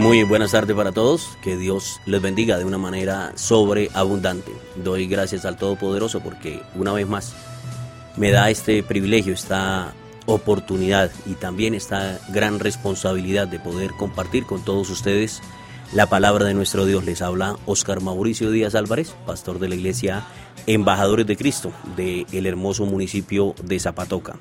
Muy 0.00 0.22
buenas 0.22 0.52
tardes 0.52 0.74
para 0.74 0.92
todos, 0.92 1.36
que 1.42 1.58
Dios 1.58 2.00
les 2.06 2.22
bendiga 2.22 2.56
de 2.56 2.64
una 2.64 2.78
manera 2.78 3.32
sobreabundante. 3.34 4.50
Doy 4.82 5.06
gracias 5.06 5.44
al 5.44 5.58
Todopoderoso 5.58 6.20
porque 6.20 6.62
una 6.74 6.94
vez 6.94 7.06
más 7.06 7.34
me 8.16 8.30
da 8.30 8.48
este 8.48 8.82
privilegio, 8.82 9.34
esta 9.34 9.92
oportunidad 10.24 11.10
y 11.26 11.34
también 11.34 11.74
esta 11.74 12.18
gran 12.30 12.60
responsabilidad 12.60 13.46
de 13.46 13.60
poder 13.60 13.90
compartir 13.90 14.46
con 14.46 14.64
todos 14.64 14.88
ustedes 14.88 15.42
la 15.92 16.06
palabra 16.06 16.46
de 16.46 16.54
nuestro 16.54 16.86
Dios. 16.86 17.04
Les 17.04 17.20
habla 17.20 17.58
Oscar 17.66 18.00
Mauricio 18.00 18.50
Díaz 18.50 18.74
Álvarez, 18.74 19.14
pastor 19.26 19.58
de 19.58 19.68
la 19.68 19.74
iglesia 19.74 20.24
Embajadores 20.66 21.26
de 21.26 21.36
Cristo 21.36 21.72
del 21.94 22.24
el 22.32 22.46
hermoso 22.46 22.86
municipio 22.86 23.54
de 23.62 23.78
Zapatoca. 23.78 24.38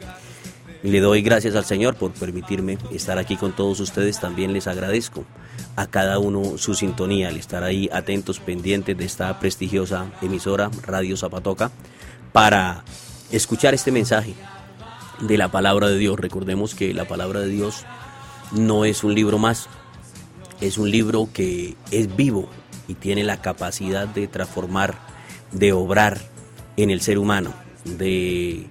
Le 0.81 1.01
doy 1.01 1.21
gracias 1.21 1.55
al 1.55 1.65
Señor 1.65 1.95
por 1.95 2.11
permitirme 2.11 2.77
estar 2.91 3.17
aquí 3.17 3.35
con 3.35 3.53
todos 3.53 3.81
ustedes. 3.81 4.19
También 4.21 4.53
les 4.53 4.67
agradezco 4.67 5.25
a 5.75 5.87
cada 5.87 6.19
uno 6.19 6.57
su 6.57 6.73
sintonía, 6.73 7.27
al 7.27 7.35
estar 7.35 7.63
ahí 7.63 7.89
atentos, 7.91 8.39
pendientes 8.39 8.97
de 8.97 9.03
esta 9.03 9.39
prestigiosa 9.39 10.09
emisora 10.21 10.71
Radio 10.83 11.17
Zapatoca 11.17 11.71
para 12.31 12.83
escuchar 13.31 13.73
este 13.73 13.91
mensaje 13.91 14.35
de 15.19 15.37
la 15.37 15.49
palabra 15.49 15.89
de 15.89 15.97
Dios. 15.97 16.17
Recordemos 16.17 16.75
que 16.75 16.93
la 16.93 17.05
palabra 17.05 17.41
de 17.41 17.49
Dios 17.49 17.85
no 18.53 18.85
es 18.85 19.03
un 19.03 19.13
libro 19.13 19.37
más, 19.37 19.67
es 20.61 20.77
un 20.77 20.89
libro 20.89 21.27
que 21.33 21.75
es 21.91 22.15
vivo 22.15 22.49
y 22.87 22.95
tiene 22.95 23.23
la 23.23 23.41
capacidad 23.41 24.07
de 24.07 24.27
transformar, 24.27 24.95
de 25.51 25.73
obrar 25.73 26.19
en 26.77 26.89
el 26.89 27.01
ser 27.01 27.17
humano, 27.17 27.53
de 27.83 28.65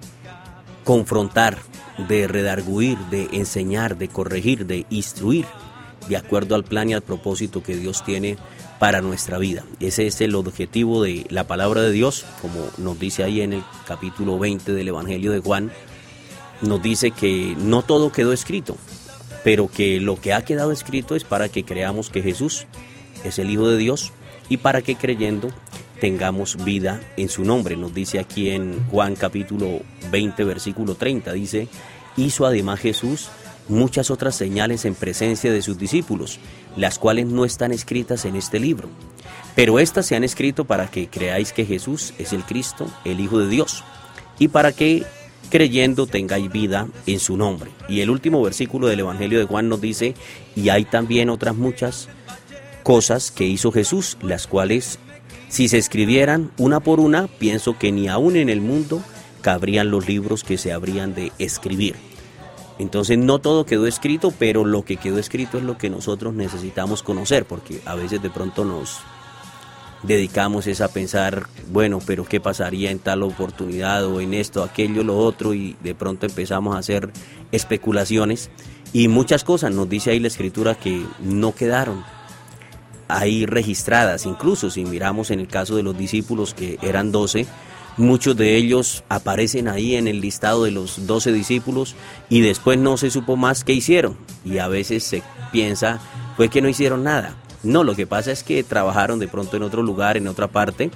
confrontar, 0.83 1.59
de 2.07 2.27
redarguir, 2.27 2.97
de 3.09 3.29
enseñar, 3.33 3.97
de 3.97 4.07
corregir, 4.07 4.65
de 4.65 4.85
instruir, 4.89 5.45
de 6.07 6.17
acuerdo 6.17 6.55
al 6.55 6.63
plan 6.63 6.89
y 6.89 6.93
al 6.93 7.01
propósito 7.01 7.61
que 7.61 7.75
Dios 7.75 8.03
tiene 8.03 8.37
para 8.79 9.01
nuestra 9.01 9.37
vida. 9.37 9.63
Ese 9.79 10.07
es 10.07 10.21
el 10.21 10.35
objetivo 10.35 11.03
de 11.03 11.25
la 11.29 11.45
palabra 11.45 11.81
de 11.81 11.91
Dios, 11.91 12.25
como 12.41 12.65
nos 12.77 12.99
dice 12.99 13.23
ahí 13.23 13.41
en 13.41 13.53
el 13.53 13.63
capítulo 13.85 14.39
20 14.39 14.73
del 14.73 14.87
Evangelio 14.87 15.31
de 15.31 15.39
Juan, 15.39 15.71
nos 16.61 16.81
dice 16.81 17.11
que 17.11 17.55
no 17.57 17.81
todo 17.83 18.11
quedó 18.11 18.33
escrito, 18.33 18.77
pero 19.43 19.69
que 19.69 19.99
lo 19.99 20.19
que 20.19 20.33
ha 20.33 20.43
quedado 20.43 20.71
escrito 20.71 21.15
es 21.15 21.23
para 21.23 21.49
que 21.49 21.63
creamos 21.63 22.09
que 22.09 22.21
Jesús 22.21 22.65
es 23.23 23.39
el 23.39 23.49
Hijo 23.49 23.67
de 23.67 23.77
Dios 23.77 24.11
y 24.47 24.57
para 24.57 24.81
que 24.81 24.95
creyendo 24.95 25.49
tengamos 25.99 26.63
vida 26.63 27.01
en 27.17 27.29
su 27.29 27.43
nombre. 27.43 27.75
Nos 27.75 27.93
dice 27.93 28.19
aquí 28.19 28.49
en 28.49 28.85
Juan 28.87 29.15
capítulo 29.15 29.81
20, 30.11 30.43
versículo 30.43 30.95
30, 30.95 31.33
dice, 31.33 31.67
hizo 32.17 32.45
además 32.45 32.79
Jesús 32.79 33.29
muchas 33.67 34.09
otras 34.09 34.35
señales 34.35 34.85
en 34.85 34.95
presencia 34.95 35.51
de 35.51 35.61
sus 35.61 35.77
discípulos, 35.77 36.39
las 36.75 36.99
cuales 36.99 37.27
no 37.27 37.45
están 37.45 37.71
escritas 37.71 38.25
en 38.25 38.35
este 38.35 38.59
libro. 38.59 38.89
Pero 39.55 39.79
estas 39.79 40.05
se 40.05 40.15
han 40.15 40.23
escrito 40.23 40.65
para 40.65 40.87
que 40.87 41.07
creáis 41.07 41.53
que 41.53 41.65
Jesús 41.65 42.13
es 42.17 42.33
el 42.33 42.43
Cristo, 42.43 42.87
el 43.05 43.19
Hijo 43.19 43.39
de 43.39 43.47
Dios, 43.47 43.83
y 44.39 44.47
para 44.47 44.71
que 44.71 45.03
creyendo 45.49 46.07
tengáis 46.07 46.51
vida 46.51 46.87
en 47.05 47.19
su 47.19 47.37
nombre. 47.37 47.71
Y 47.87 48.01
el 48.01 48.09
último 48.09 48.41
versículo 48.41 48.87
del 48.87 49.01
Evangelio 49.01 49.39
de 49.39 49.45
Juan 49.45 49.69
nos 49.69 49.81
dice, 49.81 50.15
y 50.55 50.69
hay 50.69 50.85
también 50.85 51.29
otras 51.29 51.55
muchas 51.55 52.09
cosas 52.83 53.31
que 53.31 53.45
hizo 53.45 53.71
Jesús, 53.71 54.17
las 54.21 54.47
cuales 54.47 54.99
si 55.49 55.67
se 55.67 55.77
escribieran 55.77 56.51
una 56.57 56.79
por 56.79 56.99
una, 56.99 57.27
pienso 57.27 57.77
que 57.77 57.91
ni 57.91 58.07
aún 58.07 58.35
en 58.35 58.49
el 58.49 58.61
mundo 58.61 59.03
cabrían 59.41 59.91
los 59.91 60.07
libros 60.07 60.43
que 60.43 60.57
se 60.57 60.71
habrían 60.71 61.15
de 61.15 61.31
escribir. 61.39 61.95
Entonces 62.77 63.17
no 63.17 63.39
todo 63.39 63.65
quedó 63.65 63.87
escrito, 63.87 64.31
pero 64.37 64.63
lo 64.63 64.85
que 64.85 64.97
quedó 64.97 65.17
escrito 65.17 65.57
es 65.57 65.63
lo 65.63 65.77
que 65.77 65.89
nosotros 65.89 66.33
necesitamos 66.33 67.03
conocer, 67.03 67.45
porque 67.45 67.81
a 67.85 67.95
veces 67.95 68.21
de 68.21 68.29
pronto 68.29 68.63
nos 68.63 68.99
dedicamos 70.03 70.65
es 70.67 70.79
a 70.79 70.87
pensar, 70.87 71.47
bueno, 71.71 71.99
pero 72.05 72.23
¿qué 72.23 72.39
pasaría 72.39 72.89
en 72.89 72.99
tal 72.99 73.23
oportunidad 73.23 74.05
o 74.05 74.21
en 74.21 74.33
esto, 74.33 74.63
aquello, 74.63 75.03
lo 75.03 75.17
otro? 75.17 75.53
Y 75.53 75.75
de 75.83 75.93
pronto 75.93 76.25
empezamos 76.25 76.75
a 76.75 76.79
hacer 76.79 77.11
especulaciones 77.51 78.49
y 78.93 79.07
muchas 79.07 79.43
cosas 79.43 79.73
nos 79.73 79.89
dice 79.89 80.11
ahí 80.11 80.19
la 80.19 80.27
escritura 80.27 80.75
que 80.75 81.03
no 81.19 81.53
quedaron 81.53 82.03
ahí 83.09 83.45
registradas. 83.45 84.25
Incluso 84.25 84.69
si 84.69 84.85
miramos 84.85 85.31
en 85.31 85.41
el 85.41 85.47
caso 85.47 85.75
de 85.75 85.83
los 85.83 85.97
discípulos, 85.97 86.53
que 86.53 86.77
eran 86.81 87.11
doce, 87.11 87.45
muchos 87.97 88.37
de 88.37 88.55
ellos 88.55 89.03
aparecen 89.09 89.67
ahí 89.67 89.95
en 89.95 90.07
el 90.07 90.21
listado 90.21 90.63
de 90.63 90.71
los 90.71 91.05
doce 91.05 91.33
discípulos 91.33 91.95
y 92.29 92.39
después 92.39 92.79
no 92.79 92.95
se 92.95 93.11
supo 93.11 93.35
más 93.35 93.65
qué 93.65 93.73
hicieron. 93.73 94.15
Y 94.45 94.59
a 94.59 94.69
veces 94.69 95.03
se 95.03 95.21
piensa, 95.51 95.99
fue 96.37 96.47
que 96.47 96.61
no 96.61 96.69
hicieron 96.69 97.03
nada. 97.03 97.35
No, 97.61 97.83
lo 97.83 97.93
que 97.93 98.07
pasa 98.07 98.31
es 98.31 98.43
que 98.43 98.63
trabajaron 98.63 99.19
de 99.19 99.27
pronto 99.27 99.57
en 99.57 99.63
otro 99.63 99.83
lugar, 99.83 100.15
en 100.15 100.29
otra 100.29 100.47
parte, 100.47 100.91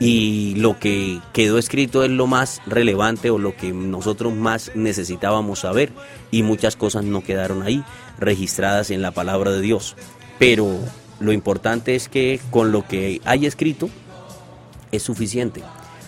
y 0.00 0.54
lo 0.56 0.78
que 0.78 1.20
quedó 1.32 1.58
escrito 1.58 2.02
es 2.02 2.10
lo 2.10 2.26
más 2.26 2.60
relevante 2.66 3.30
o 3.30 3.38
lo 3.38 3.56
que 3.56 3.72
nosotros 3.72 4.34
más 4.34 4.72
necesitábamos 4.74 5.60
saber, 5.60 5.92
y 6.32 6.42
muchas 6.42 6.74
cosas 6.74 7.04
no 7.04 7.22
quedaron 7.22 7.62
ahí 7.62 7.84
registradas 8.18 8.90
en 8.90 9.00
la 9.00 9.12
palabra 9.12 9.52
de 9.52 9.60
Dios. 9.60 9.94
Pero 10.40 10.76
lo 11.20 11.32
importante 11.32 11.94
es 11.94 12.08
que 12.08 12.40
con 12.50 12.72
lo 12.72 12.86
que 12.86 13.20
hay 13.24 13.46
escrito 13.46 13.90
es 14.92 15.02
suficiente 15.02 15.62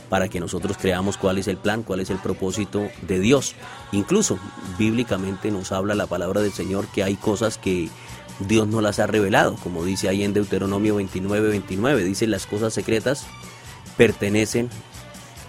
para 0.09 0.29
que 0.29 0.41
nosotros 0.41 0.77
creamos 0.77 1.17
cuál 1.17 1.39
es 1.39 1.47
el 1.47 1.57
plan, 1.57 1.83
cuál 1.83 2.01
es 2.01 2.11
el 2.11 2.19
propósito 2.19 2.89
de 3.03 3.21
Dios. 3.21 3.55
Incluso 3.93 4.39
bíblicamente 4.79 5.51
nos 5.51 5.73
habla 5.73 5.95
la 5.95 6.07
palabra 6.07 6.41
del 6.41 6.53
Señor 6.53 6.87
que 6.89 7.05
hay 7.05 7.15
cosas 7.15 7.59
que 7.59 7.89
Dios 8.41 8.67
no 8.67 8.81
las 8.81 8.99
ha 8.99 9.07
revelado, 9.07 9.57
como 9.63 9.85
dice 9.85 10.09
ahí 10.09 10.25
en 10.25 10.33
Deuteronomio 10.33 10.97
29, 10.97 11.51
29, 11.51 12.05
dice 12.05 12.27
las 12.27 12.47
cosas 12.47 12.73
secretas 12.73 13.27
pertenecen 13.97 14.71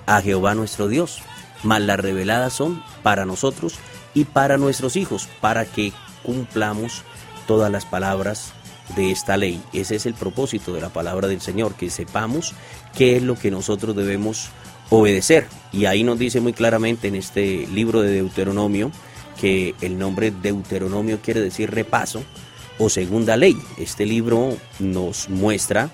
a 0.05 0.21
Jehová 0.21 0.55
nuestro 0.55 0.87
Dios, 0.89 1.21
mas 1.63 1.81
las 1.81 1.99
reveladas 1.99 2.53
son 2.53 2.83
para 3.01 3.25
nosotros 3.25 3.75
y 4.13 4.25
para 4.25 4.57
nuestros 4.57 4.97
hijos, 4.97 5.29
para 5.39 5.65
que 5.65 5.93
cumplamos 6.21 7.03
todas 7.47 7.71
las 7.71 7.85
palabras 7.85 8.53
de 8.95 9.11
esta 9.11 9.37
ley. 9.37 9.61
Ese 9.73 9.95
es 9.95 10.05
el 10.05 10.13
propósito 10.13 10.73
de 10.73 10.81
la 10.81 10.89
palabra 10.89 11.27
del 11.27 11.41
Señor, 11.41 11.75
que 11.75 11.89
sepamos 11.89 12.53
qué 12.95 13.17
es 13.17 13.23
lo 13.23 13.35
que 13.35 13.51
nosotros 13.51 13.95
debemos 13.95 14.49
obedecer. 14.89 15.47
Y 15.71 15.85
ahí 15.85 16.03
nos 16.03 16.19
dice 16.19 16.41
muy 16.41 16.53
claramente 16.53 17.07
en 17.07 17.15
este 17.15 17.67
libro 17.67 18.01
de 18.01 18.11
Deuteronomio 18.11 18.91
que 19.39 19.73
el 19.81 19.97
nombre 19.97 20.31
Deuteronomio 20.31 21.19
quiere 21.21 21.41
decir 21.41 21.71
repaso 21.71 22.23
o 22.77 22.89
segunda 22.89 23.37
ley. 23.37 23.57
Este 23.77 24.05
libro 24.05 24.55
nos 24.79 25.29
muestra 25.29 25.89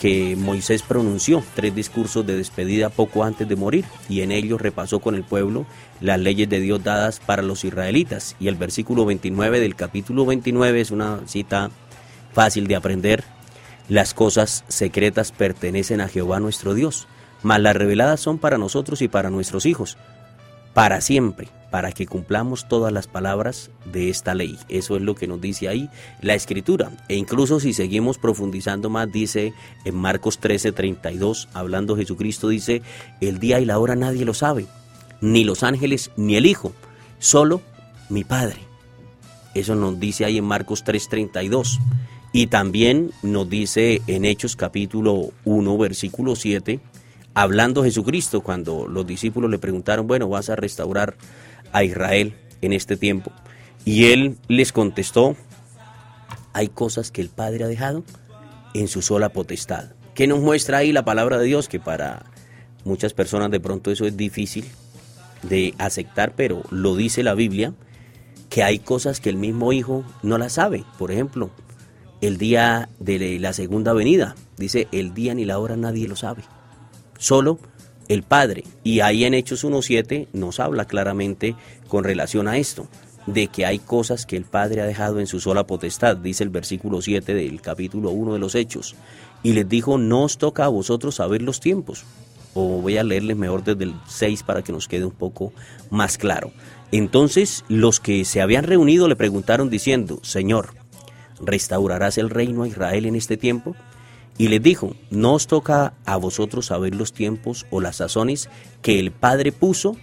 que 0.00 0.34
Moisés 0.34 0.82
pronunció 0.82 1.44
tres 1.54 1.74
discursos 1.74 2.26
de 2.26 2.36
despedida 2.36 2.88
poco 2.88 3.22
antes 3.22 3.46
de 3.46 3.54
morir 3.54 3.84
y 4.08 4.22
en 4.22 4.32
ellos 4.32 4.60
repasó 4.60 5.00
con 5.00 5.14
el 5.14 5.24
pueblo 5.24 5.66
las 6.00 6.18
leyes 6.18 6.48
de 6.48 6.58
Dios 6.58 6.82
dadas 6.82 7.20
para 7.20 7.42
los 7.42 7.64
israelitas. 7.64 8.34
Y 8.40 8.48
el 8.48 8.56
versículo 8.56 9.04
29 9.04 9.60
del 9.60 9.76
capítulo 9.76 10.24
29 10.24 10.80
es 10.80 10.90
una 10.90 11.20
cita 11.26 11.70
fácil 12.32 12.66
de 12.66 12.76
aprender. 12.76 13.24
Las 13.88 14.14
cosas 14.14 14.64
secretas 14.68 15.32
pertenecen 15.32 16.00
a 16.00 16.08
Jehová 16.08 16.40
nuestro 16.40 16.74
Dios, 16.74 17.08
mas 17.42 17.60
las 17.60 17.76
reveladas 17.76 18.20
son 18.20 18.38
para 18.38 18.58
nosotros 18.58 19.02
y 19.02 19.08
para 19.08 19.30
nuestros 19.30 19.66
hijos, 19.66 19.96
para 20.74 21.00
siempre, 21.00 21.48
para 21.70 21.92
que 21.92 22.06
cumplamos 22.06 22.68
todas 22.68 22.92
las 22.92 23.06
palabras 23.06 23.70
de 23.84 24.10
esta 24.10 24.34
ley. 24.34 24.58
Eso 24.68 24.96
es 24.96 25.02
lo 25.02 25.14
que 25.14 25.26
nos 25.26 25.40
dice 25.40 25.68
ahí 25.68 25.88
la 26.20 26.34
escritura. 26.34 26.90
E 27.08 27.16
incluso 27.16 27.60
si 27.60 27.72
seguimos 27.72 28.18
profundizando 28.18 28.90
más, 28.90 29.10
dice 29.10 29.54
en 29.84 29.96
Marcos 29.96 30.40
13:32, 30.40 31.48
hablando 31.52 31.96
Jesucristo, 31.96 32.48
dice, 32.48 32.82
el 33.20 33.38
día 33.38 33.60
y 33.60 33.64
la 33.64 33.78
hora 33.78 33.96
nadie 33.96 34.24
lo 34.24 34.34
sabe, 34.34 34.66
ni 35.20 35.44
los 35.44 35.62
ángeles, 35.62 36.10
ni 36.16 36.36
el 36.36 36.46
Hijo, 36.46 36.72
solo 37.18 37.62
mi 38.08 38.24
Padre. 38.24 38.58
Eso 39.54 39.74
nos 39.74 39.98
dice 39.98 40.24
ahí 40.24 40.38
en 40.38 40.44
Marcos 40.44 40.84
3:32. 40.84 41.78
Y 42.32 42.46
también 42.46 43.10
nos 43.22 43.50
dice 43.50 44.02
en 44.06 44.24
Hechos 44.24 44.54
capítulo 44.54 45.30
1, 45.44 45.78
versículo 45.78 46.36
7, 46.36 46.78
hablando 47.34 47.82
Jesucristo 47.82 48.40
cuando 48.42 48.86
los 48.86 49.06
discípulos 49.06 49.50
le 49.50 49.58
preguntaron, 49.58 50.06
bueno, 50.06 50.28
vas 50.28 50.48
a 50.48 50.56
restaurar 50.56 51.16
a 51.72 51.82
Israel 51.82 52.34
en 52.62 52.72
este 52.72 52.96
tiempo. 52.96 53.32
Y 53.84 54.12
él 54.12 54.38
les 54.46 54.72
contestó, 54.72 55.34
hay 56.52 56.68
cosas 56.68 57.10
que 57.10 57.20
el 57.20 57.30
Padre 57.30 57.64
ha 57.64 57.68
dejado 57.68 58.04
en 58.74 58.86
su 58.86 59.02
sola 59.02 59.30
potestad. 59.30 59.86
¿Qué 60.14 60.28
nos 60.28 60.40
muestra 60.40 60.78
ahí 60.78 60.92
la 60.92 61.04
palabra 61.04 61.38
de 61.38 61.46
Dios? 61.46 61.68
Que 61.68 61.80
para 61.80 62.26
muchas 62.84 63.12
personas 63.12 63.50
de 63.50 63.58
pronto 63.58 63.90
eso 63.90 64.06
es 64.06 64.16
difícil 64.16 64.66
de 65.42 65.74
aceptar, 65.78 66.34
pero 66.36 66.62
lo 66.70 66.94
dice 66.94 67.24
la 67.24 67.34
Biblia, 67.34 67.74
que 68.50 68.62
hay 68.62 68.78
cosas 68.78 69.20
que 69.20 69.30
el 69.30 69.36
mismo 69.36 69.72
Hijo 69.72 70.04
no 70.22 70.38
las 70.38 70.54
sabe. 70.54 70.84
Por 70.98 71.10
ejemplo, 71.10 71.50
el 72.20 72.38
día 72.38 72.88
de 72.98 73.38
la 73.38 73.52
segunda 73.52 73.92
venida. 73.92 74.36
Dice, 74.56 74.88
el 74.92 75.14
día 75.14 75.34
ni 75.34 75.44
la 75.44 75.58
hora 75.58 75.76
nadie 75.76 76.08
lo 76.08 76.16
sabe. 76.16 76.42
Solo 77.18 77.58
el 78.08 78.22
Padre. 78.22 78.64
Y 78.82 79.00
ahí 79.00 79.24
en 79.24 79.34
Hechos 79.34 79.64
1.7 79.64 80.28
nos 80.32 80.60
habla 80.60 80.84
claramente 80.84 81.54
con 81.88 82.04
relación 82.04 82.48
a 82.48 82.58
esto. 82.58 82.88
de 83.26 83.48
que 83.48 83.66
hay 83.66 83.78
cosas 83.78 84.24
que 84.24 84.36
el 84.36 84.44
Padre 84.44 84.80
ha 84.80 84.86
dejado 84.86 85.20
en 85.20 85.26
su 85.26 85.40
sola 85.40 85.66
potestad, 85.66 86.16
dice 86.16 86.42
el 86.42 86.48
versículo 86.48 87.02
7 87.02 87.34
del 87.34 87.60
capítulo 87.60 88.10
1 88.10 88.32
de 88.32 88.38
los 88.38 88.54
Hechos. 88.54 88.96
Y 89.42 89.52
les 89.52 89.68
dijo, 89.68 89.98
no 89.98 90.24
os 90.24 90.38
toca 90.38 90.64
a 90.64 90.68
vosotros 90.68 91.16
saber 91.16 91.42
los 91.42 91.60
tiempos. 91.60 92.04
O 92.54 92.80
voy 92.80 92.96
a 92.96 93.04
leerles 93.04 93.36
mejor 93.36 93.62
desde 93.62 93.84
el 93.84 93.94
6 94.08 94.42
para 94.42 94.62
que 94.62 94.72
nos 94.72 94.88
quede 94.88 95.04
un 95.04 95.12
poco 95.12 95.52
más 95.90 96.18
claro. 96.18 96.50
Entonces 96.92 97.64
los 97.68 98.00
que 98.00 98.24
se 98.24 98.40
habían 98.40 98.64
reunido 98.64 99.06
le 99.06 99.16
preguntaron 99.16 99.70
diciendo, 99.70 100.18
Señor, 100.22 100.79
¿restaurarás 101.40 102.18
el 102.18 102.30
reino 102.30 102.62
a 102.62 102.68
Israel 102.68 103.06
en 103.06 103.16
este 103.16 103.36
tiempo? 103.36 103.76
Y 104.38 104.48
les 104.48 104.62
dijo, 104.62 104.94
no 105.10 105.34
os 105.34 105.46
toca 105.46 105.94
a 106.06 106.16
vosotros 106.16 106.66
saber 106.66 106.94
los 106.94 107.12
tiempos 107.12 107.66
o 107.70 107.80
las 107.80 107.96
sazones 107.96 108.48
que 108.82 108.98
el 108.98 109.10
Padre 109.10 109.52
puso 109.52 109.96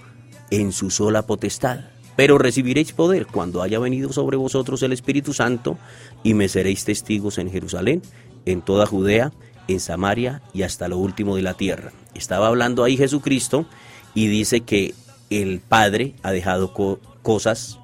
en 0.51 0.71
su 0.71 0.91
sola 0.91 1.25
potestad 1.25 1.79
pero 2.17 2.39
recibiréis 2.39 2.91
poder 2.91 3.27
cuando 3.27 3.61
haya 3.61 3.79
venido 3.79 4.11
sobre 4.11 4.35
vosotros 4.37 4.81
el 4.81 4.91
Espíritu 4.91 5.33
Santo 5.33 5.77
y 6.23 6.33
me 6.33 6.49
seréis 6.49 6.83
testigos 6.83 7.37
en 7.37 7.49
Jerusalén, 7.49 8.01
en 8.45 8.63
toda 8.63 8.87
Judea, 8.87 9.31
en 9.67 9.79
Samaria 9.79 10.41
y 10.51 10.63
hasta 10.63 10.87
lo 10.87 10.97
último 10.97 11.35
de 11.35 11.43
la 11.43 11.53
tierra. 11.53 11.91
Estaba 12.15 12.47
hablando 12.47 12.83
ahí 12.83 12.97
Jesucristo 12.97 13.67
y 14.15 14.27
dice 14.27 14.61
que 14.61 14.95
el 15.29 15.59
Padre 15.59 16.15
ha 16.23 16.31
dejado 16.31 16.73
cosas 17.21 17.79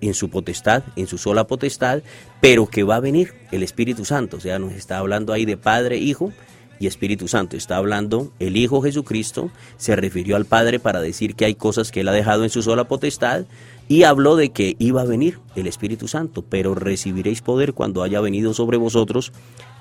en 0.00 0.14
su 0.14 0.30
potestad, 0.30 0.82
en 0.96 1.06
su 1.06 1.18
sola 1.18 1.46
potestad, 1.46 2.02
pero 2.40 2.66
que 2.66 2.82
va 2.82 2.96
a 2.96 3.00
venir 3.00 3.34
el 3.50 3.62
Espíritu 3.62 4.04
Santo. 4.04 4.36
O 4.36 4.40
sea, 4.40 4.58
nos 4.58 4.72
está 4.72 4.98
hablando 4.98 5.32
ahí 5.32 5.44
de 5.44 5.56
Padre, 5.56 5.98
Hijo 5.98 6.32
y 6.80 6.86
Espíritu 6.86 7.28
Santo. 7.28 7.56
Está 7.56 7.76
hablando 7.76 8.32
el 8.38 8.56
Hijo 8.56 8.82
Jesucristo, 8.82 9.50
se 9.76 9.96
refirió 9.96 10.36
al 10.36 10.44
Padre 10.44 10.78
para 10.78 11.00
decir 11.00 11.34
que 11.34 11.44
hay 11.44 11.54
cosas 11.54 11.90
que 11.90 12.00
Él 12.00 12.08
ha 12.08 12.12
dejado 12.12 12.44
en 12.44 12.50
su 12.50 12.62
sola 12.62 12.84
potestad 12.84 13.44
y 13.88 14.02
habló 14.02 14.36
de 14.36 14.50
que 14.50 14.76
iba 14.78 15.00
a 15.00 15.06
venir 15.06 15.40
el 15.56 15.66
Espíritu 15.66 16.08
Santo, 16.08 16.44
pero 16.48 16.74
recibiréis 16.74 17.40
poder 17.40 17.72
cuando 17.72 18.02
haya 18.02 18.20
venido 18.20 18.54
sobre 18.54 18.76
vosotros 18.76 19.32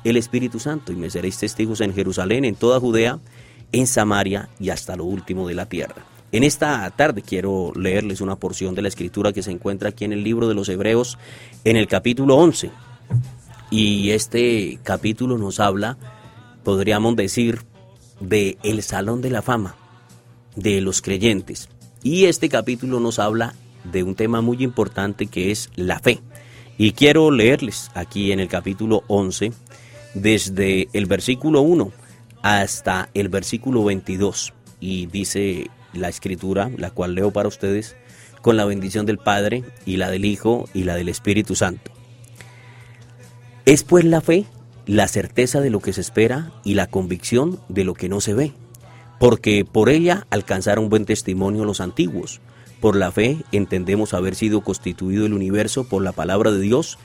el 0.03 0.17
Espíritu 0.17 0.59
Santo 0.59 0.91
y 0.91 0.95
me 0.95 1.09
seréis 1.09 1.37
testigos 1.37 1.81
en 1.81 1.93
Jerusalén, 1.93 2.45
en 2.45 2.55
toda 2.55 2.79
Judea, 2.79 3.19
en 3.71 3.85
Samaria 3.85 4.49
y 4.59 4.69
hasta 4.69 4.95
lo 4.95 5.03
último 5.03 5.47
de 5.47 5.55
la 5.55 5.67
tierra. 5.67 6.16
En 6.31 6.44
esta 6.44 6.89
tarde 6.91 7.21
quiero 7.21 7.71
leerles 7.75 8.21
una 8.21 8.35
porción 8.35 8.75
de 8.75 8.81
la 8.81 8.88
escritura 8.89 9.33
que 9.33 9.44
se 9.44 9.51
encuentra 9.51 9.89
aquí 9.89 10.06
en 10.06 10.13
el 10.13 10.24
libro 10.24 10.47
de 10.47 10.56
los 10.56 10.69
Hebreos, 10.69 11.18
en 11.63 11.77
el 11.77 11.88
capítulo 11.88 12.35
11. 12.35 12.69
Y 13.71 14.12
este 14.12 14.79
capítulo 14.83 15.38
nos 15.38 15.59
habla 15.59 15.97
podríamos 16.68 17.15
decir, 17.15 17.62
de 18.19 18.57
el 18.62 18.83
Salón 18.83 19.21
de 19.21 19.29
la 19.29 19.41
Fama 19.41 19.77
de 20.57 20.81
los 20.81 21.01
creyentes. 21.01 21.69
Y 22.03 22.25
este 22.25 22.50
capítulo 22.50 23.00
nos 23.00 23.19
habla 23.19 23.53
de 23.85 24.03
un 24.03 24.15
tema 24.15 24.41
muy 24.41 24.62
importante 24.65 25.27
que 25.27 25.51
es 25.51 25.69
la 25.77 26.00
fe. 26.00 26.19
Y 26.77 26.91
quiero 26.91 27.31
leerles 27.31 27.89
aquí 27.94 28.33
en 28.33 28.41
el 28.41 28.50
capítulo 28.50 29.06
11, 29.07 29.53
desde 30.13 30.89
el 30.91 31.06
versículo 31.06 31.62
1 31.62 31.89
hasta 32.41 33.07
el 33.13 33.29
versículo 33.29 33.85
22. 33.85 34.53
Y 34.81 35.06
dice 35.06 35.69
la 35.97 36.09
escritura, 36.09 36.71
la 36.77 36.91
cual 36.91 37.15
leo 37.15 37.31
para 37.31 37.47
ustedes, 37.47 37.95
con 38.41 38.57
la 38.57 38.65
bendición 38.65 39.05
del 39.05 39.17
Padre 39.17 39.63
y 39.85 39.97
la 39.97 40.09
del 40.09 40.25
Hijo 40.25 40.69
y 40.73 40.83
la 40.83 40.95
del 40.95 41.09
Espíritu 41.09 41.55
Santo. 41.55 41.91
Es 43.65 43.83
pues 43.83 44.05
la 44.05 44.21
fe 44.21 44.45
la 44.85 45.09
certeza 45.09 45.59
de 45.59 45.69
lo 45.69 45.81
que 45.81 45.91
se 45.91 46.01
espera 46.01 46.53
y 46.63 46.75
la 46.75 46.88
convicción 46.88 47.59
de 47.67 47.83
lo 47.83 47.94
que 47.94 48.07
no 48.07 48.21
se 48.21 48.33
ve, 48.33 48.53
porque 49.19 49.65
por 49.65 49.89
ella 49.89 50.25
alcanzaron 50.29 50.89
buen 50.89 51.05
testimonio 51.05 51.65
los 51.65 51.81
antiguos. 51.81 52.39
Por 52.79 52.95
la 52.95 53.11
fe 53.11 53.38
entendemos 53.51 54.13
haber 54.13 54.35
sido 54.35 54.61
constituido 54.61 55.25
el 55.25 55.33
universo 55.33 55.83
por 55.89 56.03
la 56.03 56.13
palabra 56.13 56.51
de 56.51 56.61
Dios, 56.61 56.97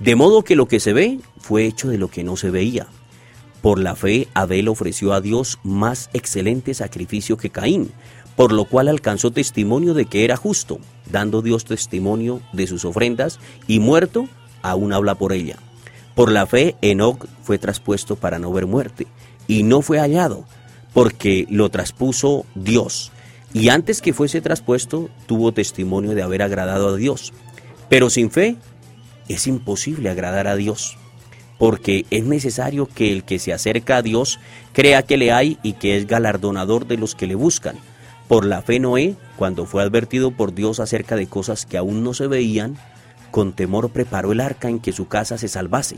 de 0.00 0.16
modo 0.16 0.42
que 0.42 0.56
lo 0.56 0.66
que 0.66 0.80
se 0.80 0.92
ve 0.92 1.20
fue 1.38 1.64
hecho 1.64 1.88
de 1.88 1.98
lo 1.98 2.08
que 2.08 2.24
no 2.24 2.36
se 2.36 2.50
veía. 2.50 2.86
Por 3.62 3.78
la 3.78 3.94
fe 3.94 4.28
Abel 4.34 4.68
ofreció 4.68 5.12
a 5.12 5.20
Dios 5.20 5.58
más 5.62 6.10
excelente 6.12 6.74
sacrificio 6.74 7.36
que 7.36 7.50
Caín, 7.50 7.90
por 8.36 8.52
lo 8.52 8.64
cual 8.64 8.88
alcanzó 8.88 9.30
testimonio 9.30 9.94
de 9.94 10.06
que 10.06 10.24
era 10.24 10.36
justo, 10.36 10.78
dando 11.10 11.42
Dios 11.42 11.64
testimonio 11.64 12.40
de 12.52 12.66
sus 12.66 12.84
ofrendas, 12.84 13.38
y 13.66 13.80
muerto 13.80 14.28
aún 14.62 14.92
habla 14.92 15.14
por 15.14 15.32
ella. 15.32 15.56
Por 16.14 16.32
la 16.32 16.46
fe, 16.46 16.76
Enoch 16.82 17.26
fue 17.42 17.58
traspuesto 17.58 18.16
para 18.16 18.38
no 18.38 18.52
ver 18.52 18.66
muerte, 18.66 19.06
y 19.46 19.62
no 19.62 19.82
fue 19.82 19.98
hallado, 19.98 20.44
porque 20.92 21.46
lo 21.50 21.70
traspuso 21.70 22.44
Dios. 22.54 23.12
Y 23.52 23.68
antes 23.68 24.00
que 24.00 24.12
fuese 24.12 24.40
traspuesto, 24.40 25.10
tuvo 25.26 25.52
testimonio 25.52 26.14
de 26.14 26.22
haber 26.22 26.42
agradado 26.42 26.90
a 26.90 26.96
Dios. 26.96 27.32
Pero 27.88 28.10
sin 28.10 28.30
fe 28.30 28.56
es 29.28 29.46
imposible 29.46 30.08
agradar 30.08 30.46
a 30.46 30.56
Dios, 30.56 30.96
porque 31.58 32.06
es 32.10 32.24
necesario 32.24 32.86
que 32.86 33.12
el 33.12 33.24
que 33.24 33.38
se 33.38 33.52
acerca 33.52 33.96
a 33.96 34.02
Dios 34.02 34.38
crea 34.72 35.02
que 35.02 35.16
le 35.16 35.32
hay 35.32 35.58
y 35.62 35.74
que 35.74 35.96
es 35.96 36.06
galardonador 36.06 36.86
de 36.86 36.96
los 36.96 37.14
que 37.14 37.26
le 37.26 37.34
buscan. 37.34 37.76
Por 38.30 38.46
la 38.46 38.62
fe 38.62 38.78
Noé, 38.78 39.16
cuando 39.34 39.66
fue 39.66 39.82
advertido 39.82 40.30
por 40.30 40.54
Dios 40.54 40.78
acerca 40.78 41.16
de 41.16 41.26
cosas 41.26 41.66
que 41.66 41.76
aún 41.76 42.04
no 42.04 42.14
se 42.14 42.28
veían, 42.28 42.76
con 43.32 43.52
temor 43.52 43.90
preparó 43.90 44.30
el 44.30 44.38
arca 44.38 44.68
en 44.68 44.78
que 44.78 44.92
su 44.92 45.08
casa 45.08 45.36
se 45.36 45.48
salvase. 45.48 45.96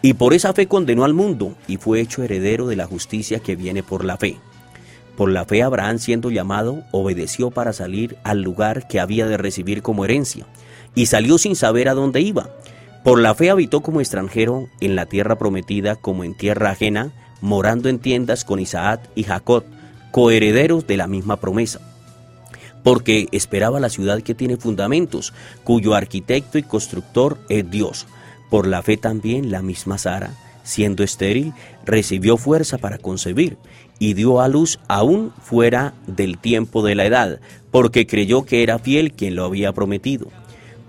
Y 0.00 0.14
por 0.14 0.32
esa 0.32 0.54
fe 0.54 0.68
condenó 0.68 1.04
al 1.04 1.12
mundo 1.12 1.54
y 1.68 1.76
fue 1.76 2.00
hecho 2.00 2.22
heredero 2.22 2.66
de 2.66 2.76
la 2.76 2.86
justicia 2.86 3.40
que 3.40 3.56
viene 3.56 3.82
por 3.82 4.06
la 4.06 4.16
fe. 4.16 4.38
Por 5.18 5.30
la 5.30 5.44
fe 5.44 5.62
Abraham 5.62 5.98
siendo 5.98 6.30
llamado 6.30 6.82
obedeció 6.92 7.50
para 7.50 7.74
salir 7.74 8.16
al 8.24 8.40
lugar 8.40 8.88
que 8.88 8.98
había 8.98 9.26
de 9.26 9.36
recibir 9.36 9.82
como 9.82 10.06
herencia, 10.06 10.46
y 10.94 11.04
salió 11.04 11.36
sin 11.36 11.56
saber 11.56 11.90
a 11.90 11.94
dónde 11.94 12.22
iba. 12.22 12.48
Por 13.04 13.20
la 13.20 13.34
fe 13.34 13.50
habitó 13.50 13.82
como 13.82 14.00
extranjero 14.00 14.70
en 14.80 14.96
la 14.96 15.04
tierra 15.04 15.36
prometida 15.36 15.96
como 15.96 16.24
en 16.24 16.32
tierra 16.32 16.70
ajena, 16.70 17.12
morando 17.42 17.90
en 17.90 17.98
tiendas 17.98 18.46
con 18.46 18.60
Isaac 18.60 19.10
y 19.14 19.24
Jacob, 19.24 19.64
coherederos 20.10 20.86
de 20.86 20.96
la 20.96 21.06
misma 21.06 21.36
promesa 21.36 21.80
porque 22.82 23.28
esperaba 23.32 23.80
la 23.80 23.90
ciudad 23.90 24.22
que 24.22 24.34
tiene 24.34 24.56
fundamentos, 24.56 25.32
cuyo 25.64 25.94
arquitecto 25.94 26.58
y 26.58 26.62
constructor 26.62 27.38
es 27.48 27.70
Dios. 27.70 28.06
Por 28.48 28.66
la 28.66 28.82
fe 28.82 28.96
también 28.96 29.50
la 29.50 29.62
misma 29.62 29.98
Sara, 29.98 30.34
siendo 30.62 31.02
estéril, 31.02 31.52
recibió 31.84 32.36
fuerza 32.36 32.78
para 32.78 32.98
concebir 32.98 33.56
y 33.98 34.14
dio 34.14 34.40
a 34.40 34.48
luz 34.48 34.80
aún 34.88 35.32
fuera 35.42 35.94
del 36.06 36.38
tiempo 36.38 36.82
de 36.82 36.94
la 36.94 37.04
edad, 37.04 37.40
porque 37.70 38.06
creyó 38.06 38.44
que 38.44 38.62
era 38.62 38.78
fiel 38.78 39.12
quien 39.12 39.36
lo 39.36 39.44
había 39.44 39.72
prometido. 39.72 40.28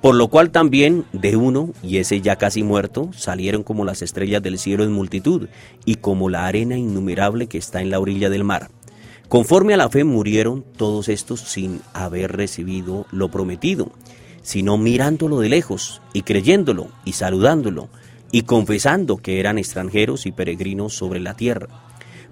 Por 0.01 0.15
lo 0.15 0.29
cual 0.29 0.49
también 0.49 1.05
de 1.13 1.35
uno, 1.35 1.71
y 1.83 1.97
ese 1.97 2.21
ya 2.21 2.37
casi 2.37 2.63
muerto, 2.63 3.11
salieron 3.13 3.61
como 3.61 3.85
las 3.85 4.01
estrellas 4.01 4.41
del 4.41 4.57
cielo 4.57 4.83
en 4.83 4.91
multitud, 4.91 5.47
y 5.85 5.95
como 5.95 6.29
la 6.29 6.47
arena 6.47 6.77
innumerable 6.77 7.47
que 7.47 7.59
está 7.59 7.81
en 7.81 7.91
la 7.91 7.99
orilla 7.99 8.29
del 8.29 8.43
mar. 8.43 8.69
Conforme 9.31 9.73
a 9.73 9.77
la 9.77 9.87
fe 9.87 10.03
murieron 10.03 10.61
todos 10.75 11.07
estos 11.07 11.39
sin 11.39 11.79
haber 11.93 12.33
recibido 12.33 13.05
lo 13.11 13.31
prometido, 13.31 13.89
sino 14.41 14.77
mirándolo 14.77 15.39
de 15.39 15.47
lejos 15.47 16.01
y 16.11 16.23
creyéndolo 16.23 16.89
y 17.05 17.13
saludándolo 17.13 17.87
y 18.33 18.41
confesando 18.41 19.15
que 19.15 19.39
eran 19.39 19.57
extranjeros 19.57 20.25
y 20.25 20.33
peregrinos 20.33 20.95
sobre 20.95 21.21
la 21.21 21.33
tierra. 21.33 21.69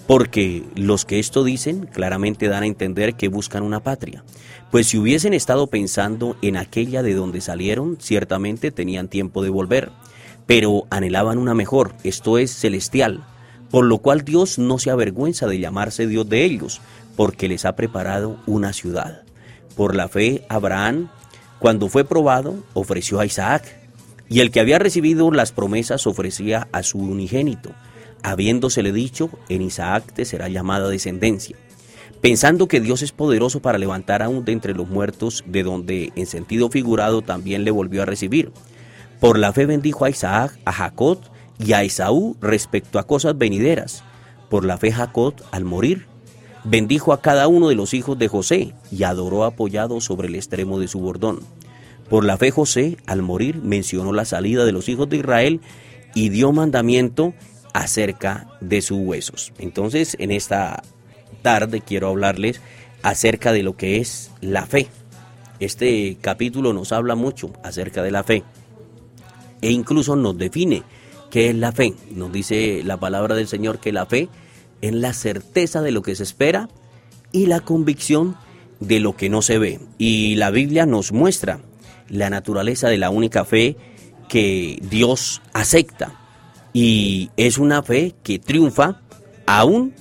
Porque 0.07 0.65
los 0.75 1.05
que 1.05 1.19
esto 1.19 1.45
dicen 1.45 1.85
claramente 1.85 2.49
dan 2.49 2.63
a 2.63 2.67
entender 2.67 3.15
que 3.15 3.29
buscan 3.29 3.63
una 3.63 3.79
patria, 3.79 4.25
pues 4.69 4.87
si 4.87 4.97
hubiesen 4.97 5.33
estado 5.33 5.67
pensando 5.67 6.35
en 6.41 6.57
aquella 6.57 7.01
de 7.01 7.13
donde 7.13 7.39
salieron, 7.39 7.95
ciertamente 8.01 8.71
tenían 8.71 9.07
tiempo 9.07 9.41
de 9.41 9.51
volver, 9.51 9.89
pero 10.45 10.83
anhelaban 10.89 11.37
una 11.37 11.53
mejor, 11.53 11.93
esto 12.03 12.37
es 12.37 12.51
celestial 12.51 13.23
por 13.71 13.85
lo 13.85 13.99
cual 13.99 14.23
Dios 14.23 14.57
no 14.59 14.79
se 14.79 14.89
avergüenza 14.89 15.47
de 15.47 15.59
llamarse 15.59 16.07
Dios 16.07 16.27
de 16.27 16.43
ellos, 16.43 16.81
porque 17.15 17.47
les 17.47 17.65
ha 17.65 17.75
preparado 17.75 18.37
una 18.45 18.73
ciudad. 18.73 19.23
Por 19.75 19.95
la 19.95 20.07
fe, 20.07 20.45
Abraham, 20.49 21.09
cuando 21.59 21.89
fue 21.89 22.05
probado, 22.05 22.63
ofreció 22.73 23.19
a 23.19 23.25
Isaac, 23.25 23.63
y 24.29 24.41
el 24.41 24.51
que 24.51 24.59
había 24.59 24.79
recibido 24.79 25.31
las 25.31 25.51
promesas 25.51 26.07
ofrecía 26.07 26.67
a 26.71 26.83
su 26.83 26.99
unigénito, 26.99 27.71
habiéndosele 28.23 28.91
dicho, 28.91 29.29
en 29.49 29.61
Isaac 29.61 30.13
te 30.13 30.25
será 30.25 30.49
llamada 30.49 30.89
descendencia, 30.89 31.57
pensando 32.21 32.67
que 32.67 32.79
Dios 32.79 33.01
es 33.01 33.11
poderoso 33.11 33.61
para 33.61 33.77
levantar 33.77 34.21
aún 34.21 34.45
de 34.45 34.51
entre 34.51 34.73
los 34.73 34.87
muertos, 34.87 35.43
de 35.47 35.63
donde 35.63 36.11
en 36.15 36.25
sentido 36.25 36.69
figurado 36.69 37.21
también 37.21 37.63
le 37.63 37.71
volvió 37.71 38.03
a 38.03 38.05
recibir. 38.05 38.51
Por 39.19 39.37
la 39.37 39.51
fe 39.51 39.65
bendijo 39.65 40.05
a 40.05 40.09
Isaac, 40.09 40.57
a 40.65 40.71
Jacob, 40.71 41.19
y 41.59 41.73
a 41.73 41.83
Esaú 41.83 42.37
respecto 42.41 42.97
a 42.97 43.05
cosas 43.05 43.37
venideras. 43.37 44.03
Por 44.49 44.65
la 44.65 44.77
fe 44.77 44.91
Jacob, 44.91 45.35
al 45.51 45.65
morir, 45.65 46.07
bendijo 46.63 47.13
a 47.13 47.21
cada 47.21 47.47
uno 47.47 47.69
de 47.69 47.75
los 47.75 47.93
hijos 47.93 48.17
de 48.17 48.27
José 48.27 48.73
y 48.91 49.03
adoró 49.03 49.43
apoyado 49.43 50.01
sobre 50.01 50.27
el 50.27 50.35
extremo 50.35 50.79
de 50.79 50.87
su 50.87 50.99
bordón. 50.99 51.41
Por 52.09 52.25
la 52.25 52.37
fe 52.37 52.49
José, 52.49 52.97
al 53.05 53.21
morir, 53.21 53.57
mencionó 53.61 54.13
la 54.13 54.25
salida 54.25 54.65
de 54.65 54.71
los 54.71 54.89
hijos 54.89 55.09
de 55.09 55.17
Israel 55.17 55.61
y 56.15 56.29
dio 56.29 56.51
mandamiento 56.51 57.33
acerca 57.73 58.47
de 58.61 58.81
sus 58.81 58.97
huesos. 58.99 59.53
Entonces, 59.59 60.15
en 60.19 60.31
esta 60.31 60.81
tarde 61.43 61.81
quiero 61.81 62.07
hablarles 62.07 62.61
acerca 63.03 63.51
de 63.51 63.61
lo 63.61 63.77
que 63.77 63.97
es 63.97 64.31
la 64.41 64.65
fe. 64.65 64.87
Este 65.59 66.17
capítulo 66.19 66.73
nos 66.73 66.91
habla 66.91 67.15
mucho 67.15 67.51
acerca 67.63 68.01
de 68.01 68.11
la 68.11 68.23
fe 68.23 68.43
e 69.61 69.71
incluso 69.71 70.15
nos 70.15 70.37
define 70.37 70.83
qué 71.29 71.49
es 71.49 71.55
la 71.55 71.71
fe. 71.71 71.93
Nos 72.11 72.31
dice 72.31 72.81
la 72.83 72.97
palabra 72.97 73.35
del 73.35 73.47
Señor 73.47 73.79
que 73.79 73.91
la 73.91 74.05
fe 74.05 74.29
es 74.81 74.93
la 74.93 75.13
certeza 75.13 75.81
de 75.81 75.91
lo 75.91 76.01
que 76.01 76.15
se 76.15 76.23
espera 76.23 76.69
y 77.31 77.45
la 77.45 77.59
convicción 77.59 78.35
de 78.79 78.99
lo 78.99 79.15
que 79.15 79.29
no 79.29 79.41
se 79.41 79.57
ve. 79.57 79.79
Y 79.97 80.35
la 80.35 80.51
Biblia 80.51 80.85
nos 80.85 81.11
muestra 81.11 81.59
la 82.07 82.29
naturaleza 82.29 82.89
de 82.89 82.97
la 82.97 83.09
única 83.09 83.45
fe 83.45 83.77
que 84.27 84.79
Dios 84.89 85.41
acepta. 85.53 86.13
Y 86.73 87.29
es 87.37 87.57
una 87.57 87.83
fe 87.83 88.15
que 88.23 88.39
triunfa 88.39 89.01
aún 89.45 89.93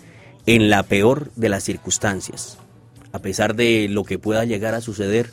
en 0.46 0.70
la 0.70 0.82
peor 0.82 1.30
de 1.34 1.48
las 1.48 1.64
circunstancias. 1.64 2.58
A 3.12 3.20
pesar 3.20 3.56
de 3.56 3.88
lo 3.88 4.04
que 4.04 4.18
pueda 4.18 4.44
llegar 4.44 4.74
a 4.74 4.80
suceder 4.80 5.30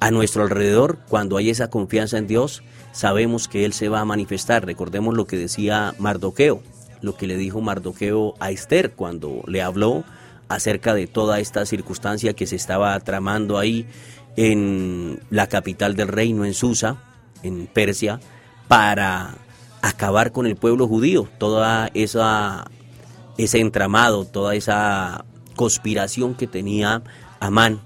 a 0.00 0.10
nuestro 0.10 0.42
alrededor, 0.42 0.98
cuando 1.08 1.36
hay 1.36 1.50
esa 1.50 1.68
confianza 1.68 2.18
en 2.18 2.26
Dios, 2.26 2.62
sabemos 2.98 3.46
que 3.46 3.64
Él 3.64 3.72
se 3.74 3.88
va 3.88 4.00
a 4.00 4.04
manifestar. 4.04 4.66
Recordemos 4.66 5.14
lo 5.14 5.24
que 5.28 5.36
decía 5.36 5.94
Mardoqueo, 6.00 6.60
lo 7.00 7.16
que 7.16 7.28
le 7.28 7.36
dijo 7.36 7.60
Mardoqueo 7.60 8.34
a 8.40 8.50
Esther 8.50 8.90
cuando 8.90 9.44
le 9.46 9.62
habló 9.62 10.02
acerca 10.48 10.94
de 10.94 11.06
toda 11.06 11.38
esta 11.38 11.64
circunstancia 11.64 12.32
que 12.32 12.48
se 12.48 12.56
estaba 12.56 12.98
tramando 12.98 13.56
ahí 13.56 13.86
en 14.34 15.20
la 15.30 15.46
capital 15.46 15.94
del 15.94 16.08
reino, 16.08 16.44
en 16.44 16.54
Susa, 16.54 16.96
en 17.44 17.68
Persia, 17.68 18.18
para 18.66 19.36
acabar 19.80 20.32
con 20.32 20.46
el 20.46 20.56
pueblo 20.56 20.88
judío, 20.88 21.28
toda 21.38 21.92
esa 21.94 22.68
ese 23.36 23.60
entramado, 23.60 24.24
toda 24.24 24.56
esa 24.56 25.24
conspiración 25.54 26.34
que 26.34 26.48
tenía 26.48 27.04
Amán 27.38 27.80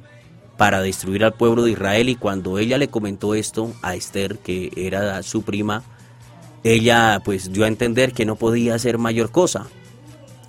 para 0.63 0.81
destruir 0.81 1.25
al 1.25 1.33
pueblo 1.33 1.65
de 1.65 1.73
Israel 1.73 2.09
y 2.09 2.15
cuando 2.15 2.57
ella 2.57 2.79
le 2.79 2.87
comentó 2.87 3.35
esto 3.35 3.73
a 3.83 3.97
Esther, 3.97 4.39
que 4.39 4.71
era 4.77 5.21
su 5.25 5.43
prima, 5.43 5.83
ella 6.63 7.21
pues 7.25 7.53
dio 7.53 7.65
a 7.65 7.67
entender 7.67 8.13
que 8.13 8.25
no 8.25 8.37
podía 8.37 8.77
hacer 8.77 8.97
mayor 8.97 9.33
cosa. 9.33 9.67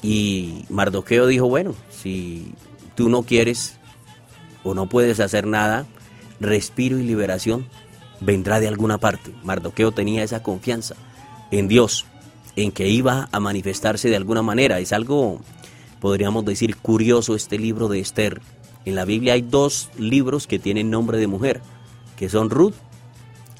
Y 0.03 0.65
Mardoqueo 0.69 1.25
dijo, 1.25 1.49
bueno, 1.49 1.73
si 1.89 2.53
tú 2.93 3.09
no 3.09 3.23
quieres 3.23 3.79
o 4.63 4.75
no 4.75 4.87
puedes 4.87 5.19
hacer 5.19 5.47
nada, 5.47 5.87
respiro 6.39 6.99
y 6.99 7.03
liberación 7.03 7.65
vendrá 8.19 8.59
de 8.59 8.67
alguna 8.67 8.99
parte. 8.99 9.33
Mardoqueo 9.43 9.93
tenía 9.93 10.21
esa 10.21 10.43
confianza 10.43 10.93
en 11.49 11.67
Dios, 11.67 12.05
en 12.55 12.71
que 12.71 12.87
iba 12.87 13.29
a 13.31 13.39
manifestarse 13.39 14.09
de 14.09 14.17
alguna 14.17 14.43
manera. 14.43 14.77
Es 14.77 14.93
algo, 14.93 15.41
podríamos 15.99 16.45
decir, 16.45 16.77
curioso 16.77 17.33
este 17.33 17.57
libro 17.57 17.87
de 17.87 17.99
Esther. 17.99 18.43
En 18.85 18.95
la 18.95 19.05
Biblia 19.05 19.33
hay 19.33 19.41
dos 19.41 19.89
libros 19.97 20.47
que 20.47 20.59
tienen 20.59 20.89
nombre 20.89 21.17
de 21.17 21.27
mujer, 21.27 21.61
que 22.17 22.29
son 22.29 22.49
Ruth 22.49 22.73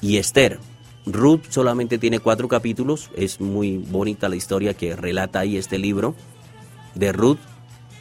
y 0.00 0.18
Esther. 0.18 0.58
Ruth 1.06 1.42
solamente 1.50 1.98
tiene 1.98 2.18
cuatro 2.18 2.48
capítulos, 2.48 3.10
es 3.16 3.40
muy 3.40 3.78
bonita 3.78 4.28
la 4.28 4.36
historia 4.36 4.74
que 4.74 4.96
relata 4.96 5.40
ahí 5.40 5.56
este 5.56 5.78
libro 5.78 6.14
de 6.94 7.12
Ruth, 7.12 7.38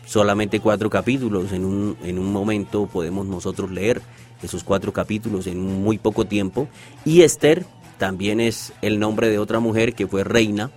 solamente 0.05 0.59
cuatro 0.59 0.89
capítulos, 0.89 1.51
en 1.51 1.65
un, 1.65 1.97
en 2.03 2.19
un 2.19 2.31
momento 2.31 2.87
podemos 2.87 3.25
nosotros 3.25 3.71
leer 3.71 4.01
esos 4.41 4.63
cuatro 4.63 4.93
capítulos 4.93 5.47
en 5.47 5.59
muy 5.59 5.97
poco 5.97 6.25
tiempo, 6.25 6.67
y 7.05 7.21
Esther 7.21 7.65
también 7.97 8.39
es 8.39 8.73
el 8.81 8.99
nombre 8.99 9.29
de 9.29 9.39
otra 9.39 9.59
mujer 9.59 9.93
que 9.93 10.07
fue 10.07 10.23
reina 10.23 10.71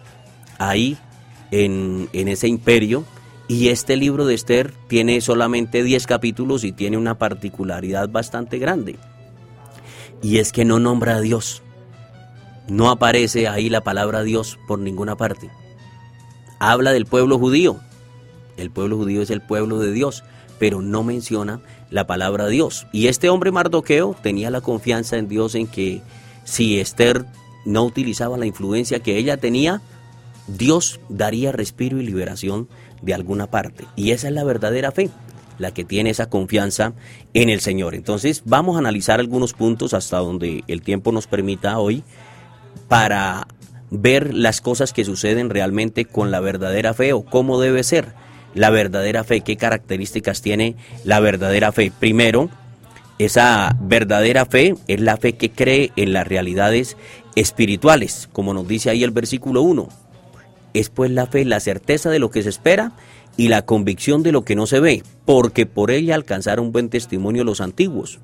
ahí 0.58 0.96
en, 1.50 2.08
en 2.12 2.28
ese 2.28 2.48
imperio, 2.48 3.04
y 3.48 3.68
este 3.68 3.96
libro 3.96 4.26
de 4.26 4.34
Esther 4.34 4.72
tiene 4.88 5.20
solamente 5.20 5.82
10 5.82 6.06
capítulos 6.06 6.64
y 6.64 6.72
tiene 6.72 6.96
una 6.96 7.18
particularidad 7.18 8.08
bastante 8.08 8.58
grande. 8.58 8.96
Y 10.22 10.38
es 10.38 10.52
que 10.52 10.64
no 10.64 10.80
nombra 10.80 11.16
a 11.16 11.20
Dios. 11.20 11.62
No 12.68 12.90
aparece 12.90 13.46
ahí 13.46 13.68
la 13.68 13.82
palabra 13.82 14.24
Dios 14.24 14.58
por 14.66 14.80
ninguna 14.80 15.16
parte. 15.16 15.50
Habla 16.58 16.92
del 16.92 17.06
pueblo 17.06 17.38
judío. 17.38 17.78
El 18.56 18.70
pueblo 18.70 18.96
judío 18.96 19.22
es 19.22 19.30
el 19.30 19.42
pueblo 19.42 19.78
de 19.78 19.92
Dios, 19.92 20.24
pero 20.58 20.82
no 20.82 21.04
menciona 21.04 21.60
la 21.90 22.08
palabra 22.08 22.48
Dios. 22.48 22.86
Y 22.92 23.06
este 23.06 23.28
hombre 23.28 23.52
Mardoqueo 23.52 24.16
tenía 24.20 24.50
la 24.50 24.62
confianza 24.62 25.18
en 25.18 25.28
Dios 25.28 25.54
en 25.54 25.68
que 25.68 26.02
si 26.44 26.80
Esther 26.80 27.26
no 27.64 27.84
utilizaba 27.84 28.38
la 28.38 28.46
influencia 28.46 29.00
que 29.00 29.18
ella 29.18 29.36
tenía, 29.36 29.82
Dios 30.48 31.00
daría 31.08 31.52
respiro 31.52 32.00
y 32.00 32.06
liberación 32.06 32.68
de 33.02 33.14
alguna 33.14 33.46
parte. 33.46 33.84
Y 33.96 34.12
esa 34.12 34.28
es 34.28 34.34
la 34.34 34.44
verdadera 34.44 34.92
fe, 34.92 35.10
la 35.58 35.72
que 35.72 35.84
tiene 35.84 36.10
esa 36.10 36.28
confianza 36.28 36.92
en 37.34 37.48
el 37.48 37.60
Señor. 37.60 37.94
Entonces 37.94 38.42
vamos 38.44 38.76
a 38.76 38.80
analizar 38.80 39.20
algunos 39.20 39.52
puntos 39.52 39.94
hasta 39.94 40.18
donde 40.18 40.64
el 40.68 40.82
tiempo 40.82 41.12
nos 41.12 41.26
permita 41.26 41.78
hoy 41.78 42.02
para 42.88 43.46
ver 43.90 44.34
las 44.34 44.60
cosas 44.60 44.92
que 44.92 45.04
suceden 45.04 45.50
realmente 45.50 46.04
con 46.04 46.30
la 46.30 46.40
verdadera 46.40 46.94
fe 46.94 47.12
o 47.12 47.24
cómo 47.24 47.60
debe 47.60 47.82
ser 47.82 48.14
la 48.54 48.70
verdadera 48.70 49.22
fe, 49.22 49.42
qué 49.42 49.56
características 49.56 50.40
tiene 50.40 50.76
la 51.04 51.20
verdadera 51.20 51.72
fe. 51.72 51.92
Primero, 51.96 52.48
esa 53.18 53.76
verdadera 53.80 54.46
fe 54.46 54.74
es 54.88 55.00
la 55.00 55.16
fe 55.18 55.34
que 55.34 55.50
cree 55.50 55.92
en 55.96 56.12
las 56.12 56.26
realidades 56.26 56.96
espirituales, 57.34 58.28
como 58.32 58.54
nos 58.54 58.66
dice 58.66 58.90
ahí 58.90 59.04
el 59.04 59.10
versículo 59.10 59.62
1. 59.62 59.88
Es 60.76 60.90
pues 60.90 61.10
la 61.10 61.24
fe 61.24 61.46
la 61.46 61.58
certeza 61.58 62.10
de 62.10 62.18
lo 62.18 62.30
que 62.30 62.42
se 62.42 62.50
espera 62.50 62.92
y 63.38 63.48
la 63.48 63.62
convicción 63.62 64.22
de 64.22 64.30
lo 64.30 64.44
que 64.44 64.54
no 64.54 64.66
se 64.66 64.78
ve, 64.78 65.02
porque 65.24 65.64
por 65.64 65.90
ella 65.90 66.14
alcanzaron 66.14 66.70
buen 66.70 66.90
testimonio 66.90 67.44
los 67.44 67.62
antiguos. 67.62 68.18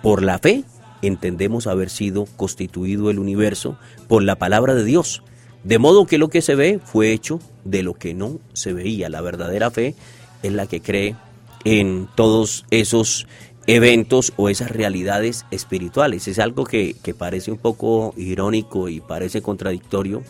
Por 0.00 0.22
la 0.22 0.38
fe 0.38 0.62
entendemos 1.02 1.66
haber 1.66 1.90
sido 1.90 2.26
constituido 2.36 3.10
el 3.10 3.18
universo 3.18 3.78
por 4.06 4.22
la 4.22 4.36
palabra 4.36 4.76
de 4.76 4.84
Dios, 4.84 5.24
de 5.64 5.80
modo 5.80 6.06
que 6.06 6.18
lo 6.18 6.28
que 6.28 6.40
se 6.40 6.54
ve 6.54 6.78
fue 6.84 7.12
hecho 7.12 7.40
de 7.64 7.82
lo 7.82 7.94
que 7.94 8.14
no 8.14 8.38
se 8.52 8.72
veía. 8.72 9.08
La 9.08 9.20
verdadera 9.20 9.72
fe 9.72 9.96
es 10.44 10.52
la 10.52 10.68
que 10.68 10.80
cree 10.80 11.16
en 11.64 12.08
todos 12.14 12.64
esos 12.70 13.26
eventos 13.66 14.32
o 14.36 14.48
esas 14.48 14.70
realidades 14.70 15.46
espirituales. 15.50 16.28
Es 16.28 16.38
algo 16.38 16.62
que, 16.62 16.94
parece 17.18 17.50
un 17.50 17.58
poco 17.58 18.14
irónico 18.16 18.88
y 18.88 19.00
parece 19.00 19.42
contradictorio, 19.42 20.22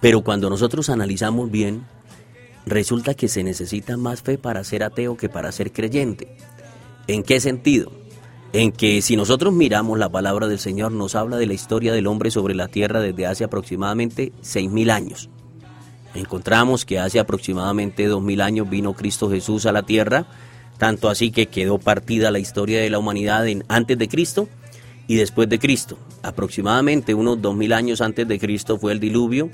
pero 0.00 0.22
cuando 0.22 0.48
nosotros 0.48 0.88
analizamos 0.88 1.50
bien, 1.50 1.84
resulta 2.66 3.14
que 3.14 3.28
se 3.28 3.44
necesita 3.44 3.96
más 3.96 4.22
fe 4.22 4.38
para 4.38 4.64
ser 4.64 4.82
ateo 4.82 5.16
que 5.16 5.28
para 5.28 5.52
ser 5.52 5.72
creyente. 5.72 6.36
¿En 7.06 7.22
qué 7.22 7.40
sentido? 7.40 7.92
En 8.52 8.72
que 8.72 9.02
si 9.02 9.16
nosotros 9.16 9.52
miramos 9.52 9.98
la 9.98 10.08
palabra 10.08 10.48
del 10.48 10.58
Señor, 10.58 10.92
nos 10.92 11.14
habla 11.14 11.36
de 11.36 11.46
la 11.46 11.54
historia 11.54 11.92
del 11.92 12.06
hombre 12.06 12.30
sobre 12.30 12.54
la 12.54 12.68
tierra 12.68 13.00
desde 13.00 13.26
hace 13.26 13.44
aproximadamente 13.44 14.32
6.000 14.42 14.90
años. 14.90 15.30
Encontramos 16.14 16.84
que 16.84 16.98
hace 16.98 17.20
aproximadamente 17.20 18.08
2.000 18.08 18.42
años 18.42 18.70
vino 18.70 18.94
Cristo 18.94 19.30
Jesús 19.30 19.66
a 19.66 19.72
la 19.72 19.84
tierra, 19.84 20.26
tanto 20.78 21.08
así 21.08 21.30
que 21.30 21.46
quedó 21.46 21.78
partida 21.78 22.30
la 22.30 22.38
historia 22.38 22.80
de 22.80 22.90
la 22.90 22.98
humanidad 22.98 23.46
en, 23.46 23.64
antes 23.68 23.98
de 23.98 24.08
Cristo 24.08 24.48
y 25.06 25.16
después 25.16 25.48
de 25.48 25.58
Cristo. 25.58 25.98
Aproximadamente 26.22 27.14
unos 27.14 27.40
dos 27.40 27.54
mil 27.54 27.72
años 27.72 28.00
antes 28.00 28.26
de 28.26 28.38
Cristo 28.38 28.78
fue 28.78 28.92
el 28.92 28.98
diluvio 28.98 29.50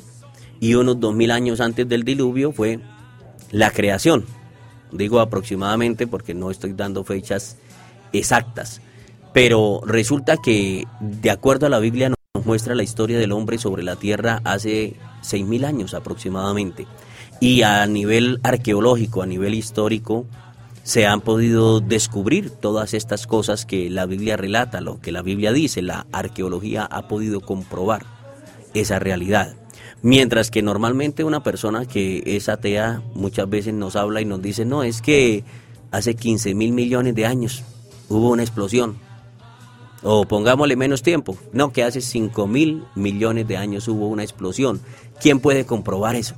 y 0.61 0.75
unos 0.75 1.01
dos 1.01 1.15
mil 1.15 1.31
años 1.31 1.61
antes 1.61 1.89
del 1.89 2.05
diluvio 2.05 2.53
fue 2.53 2.81
la 3.51 3.71
creación. 3.71 4.25
Digo 4.93 5.21
aproximadamente 5.21 6.07
porque 6.07 6.35
no 6.35 6.51
estoy 6.51 6.73
dando 6.73 7.05
fechas 7.05 7.57
exactas, 8.13 8.81
pero 9.33 9.81
resulta 9.85 10.37
que 10.37 10.87
de 11.01 11.31
acuerdo 11.31 11.67
a 11.67 11.71
la 11.71 11.79
Biblia 11.79 12.09
nos 12.09 12.47
muestra 12.47 12.75
la 12.75 12.83
historia 12.83 13.19
del 13.19 13.33
hombre 13.33 13.59
sobre 13.59 13.83
la 13.83 13.97
tierra 13.97 14.41
hace 14.45 14.95
seis 15.23 15.47
mil 15.47 15.65
años 15.65 15.95
aproximadamente. 15.95 16.87
Y 17.41 17.63
a 17.63 17.87
nivel 17.87 18.41
arqueológico, 18.43 19.23
a 19.23 19.27
nivel 19.27 19.55
histórico, 19.55 20.27
se 20.85 21.05
han 21.05 21.21
podido 21.21 21.81
descubrir 21.81 22.49
todas 22.51 22.95
estas 22.95 23.27
cosas 23.27 23.67
que 23.67 23.91
la 23.91 24.07
Biblia 24.07 24.37
relata, 24.37 24.81
lo 24.81 25.01
que 25.01 25.13
la 25.13 25.21
Biblia 25.21 25.53
dice, 25.53 25.83
la 25.83 26.07
arqueología 26.13 26.85
ha 26.85 27.09
podido 27.09 27.41
comprobar 27.41 28.07
esa 28.73 28.99
realidad. 28.99 29.57
Mientras 30.03 30.51
que 30.51 30.63
normalmente 30.63 31.25
una 31.25 31.43
persona 31.43 31.87
que 31.87 32.23
es 32.25 32.49
atea 32.49 33.03
muchas 33.15 33.49
veces 33.49 33.75
nos 33.75 33.97
habla 33.97 34.21
y 34.21 34.25
nos 34.25 34.43
dice, 34.43 34.65
no, 34.65 34.83
es 34.83 35.01
que 35.03 35.43
hace 35.91 36.15
15 36.15 36.55
mil 36.55 36.73
millones 36.73 37.15
de 37.15 37.27
años 37.27 37.65
hubo 38.09 38.31
una 38.31 38.43
explosión. 38.43 38.99
O 40.03 40.25
pongámosle 40.27 40.77
menos 40.77 41.03
tiempo, 41.03 41.37
no, 41.53 41.73
que 41.73 41.83
hace 41.83 42.01
5 42.01 42.47
mil 42.47 42.85
millones 42.95 43.49
de 43.49 43.57
años 43.57 43.89
hubo 43.89 44.07
una 44.09 44.23
explosión. 44.23 44.81
¿Quién 45.21 45.41
puede 45.41 45.65
comprobar 45.65 46.15
eso? 46.15 46.37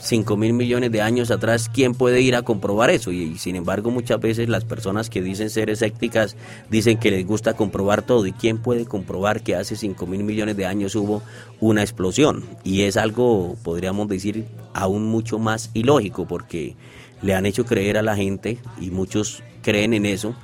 5 0.00 0.36
mil 0.36 0.54
millones 0.54 0.90
de 0.90 1.02
años 1.02 1.30
atrás, 1.30 1.68
¿quién 1.72 1.94
puede 1.94 2.22
ir 2.22 2.34
a 2.34 2.42
comprobar 2.42 2.90
eso? 2.90 3.12
Y, 3.12 3.36
sin 3.38 3.54
embargo, 3.54 3.90
muchas 3.90 4.18
veces 4.18 4.48
las 4.48 4.64
personas 4.64 5.10
que 5.10 5.20
dicen 5.20 5.50
ser 5.50 5.68
escépticas 5.68 6.36
dicen 6.70 6.98
que 6.98 7.10
les 7.10 7.26
gusta 7.26 7.54
comprobar 7.54 8.02
todo. 8.02 8.26
¿Y 8.26 8.32
quién 8.32 8.58
puede 8.58 8.86
comprobar 8.86 9.42
que 9.42 9.56
hace 9.56 9.76
5 9.76 10.06
mil 10.06 10.24
millones 10.24 10.56
de 10.56 10.66
años 10.66 10.94
hubo 10.94 11.22
una 11.60 11.82
explosión? 11.82 12.44
Y 12.64 12.82
es 12.82 12.96
algo, 12.96 13.56
podríamos 13.62 14.08
decir, 14.08 14.46
aún 14.72 15.04
mucho 15.04 15.38
más 15.38 15.70
ilógico, 15.74 16.26
porque 16.26 16.76
le 17.20 17.34
han 17.34 17.44
hecho 17.44 17.66
creer 17.66 17.98
a 17.98 18.02
la 18.02 18.16
gente, 18.16 18.58
y 18.80 18.90
muchos 18.90 19.42
creen 19.62 19.92
en 19.92 20.06
eso, 20.06 20.34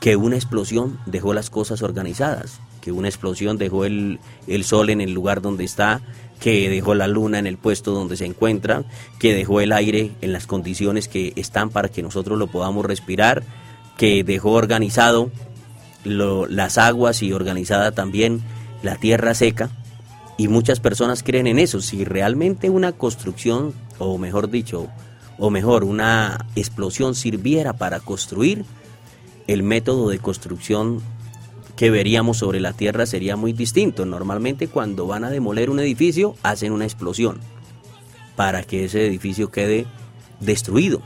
que 0.00 0.16
una 0.16 0.36
explosión 0.36 0.98
dejó 1.06 1.32
las 1.32 1.50
cosas 1.50 1.82
organizadas, 1.82 2.60
que 2.84 2.92
una 2.92 3.08
explosión 3.08 3.56
dejó 3.56 3.86
el, 3.86 4.20
el 4.46 4.62
sol 4.62 4.90
en 4.90 5.00
el 5.00 5.14
lugar 5.14 5.40
donde 5.40 5.64
está, 5.64 6.02
que 6.38 6.68
dejó 6.68 6.94
la 6.94 7.06
luna 7.06 7.38
en 7.38 7.46
el 7.46 7.56
puesto 7.56 7.92
donde 7.92 8.18
se 8.18 8.26
encuentra, 8.26 8.84
que 9.18 9.32
dejó 9.32 9.62
el 9.62 9.72
aire 9.72 10.12
en 10.20 10.34
las 10.34 10.46
condiciones 10.46 11.08
que 11.08 11.32
están 11.36 11.70
para 11.70 11.88
que 11.88 12.02
nosotros 12.02 12.38
lo 12.38 12.48
podamos 12.48 12.84
respirar, 12.84 13.42
que 13.96 14.22
dejó 14.22 14.50
organizado 14.50 15.30
las 16.04 16.76
aguas 16.76 17.22
y 17.22 17.32
organizada 17.32 17.92
también 17.92 18.42
la 18.82 18.96
tierra 18.96 19.32
seca. 19.32 19.70
Y 20.36 20.48
muchas 20.48 20.78
personas 20.78 21.22
creen 21.22 21.46
en 21.46 21.58
eso. 21.58 21.80
Si 21.80 22.04
realmente 22.04 22.68
una 22.68 22.92
construcción, 22.92 23.72
o 23.98 24.18
mejor 24.18 24.50
dicho, 24.50 24.88
o 25.38 25.48
mejor, 25.48 25.84
una 25.84 26.44
explosión 26.54 27.14
sirviera 27.14 27.72
para 27.72 28.00
construir, 28.00 28.66
el 29.46 29.62
método 29.62 30.10
de 30.10 30.18
construcción 30.18 31.00
que 31.76 31.90
veríamos 31.90 32.38
sobre 32.38 32.60
la 32.60 32.72
Tierra 32.72 33.06
sería 33.06 33.36
muy 33.36 33.52
distinto. 33.52 34.06
Normalmente 34.06 34.68
cuando 34.68 35.06
van 35.06 35.24
a 35.24 35.30
demoler 35.30 35.70
un 35.70 35.80
edificio 35.80 36.36
hacen 36.42 36.72
una 36.72 36.84
explosión 36.84 37.38
para 38.36 38.62
que 38.62 38.84
ese 38.84 39.06
edificio 39.06 39.50
quede 39.50 39.86
destruido. 40.40 41.00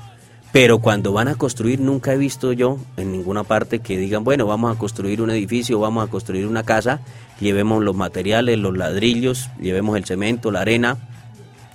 Pero 0.50 0.78
cuando 0.78 1.12
van 1.12 1.28
a 1.28 1.34
construir 1.34 1.80
nunca 1.80 2.14
he 2.14 2.18
visto 2.18 2.52
yo 2.52 2.78
en 2.96 3.12
ninguna 3.12 3.44
parte 3.44 3.80
que 3.80 3.98
digan, 3.98 4.24
bueno, 4.24 4.46
vamos 4.46 4.74
a 4.74 4.78
construir 4.78 5.20
un 5.20 5.30
edificio, 5.30 5.78
vamos 5.78 6.06
a 6.06 6.10
construir 6.10 6.46
una 6.46 6.62
casa, 6.62 7.00
llevemos 7.38 7.84
los 7.84 7.94
materiales, 7.94 8.58
los 8.58 8.76
ladrillos, 8.76 9.50
llevemos 9.60 9.96
el 9.98 10.06
cemento, 10.06 10.50
la 10.50 10.62
arena, 10.62 10.96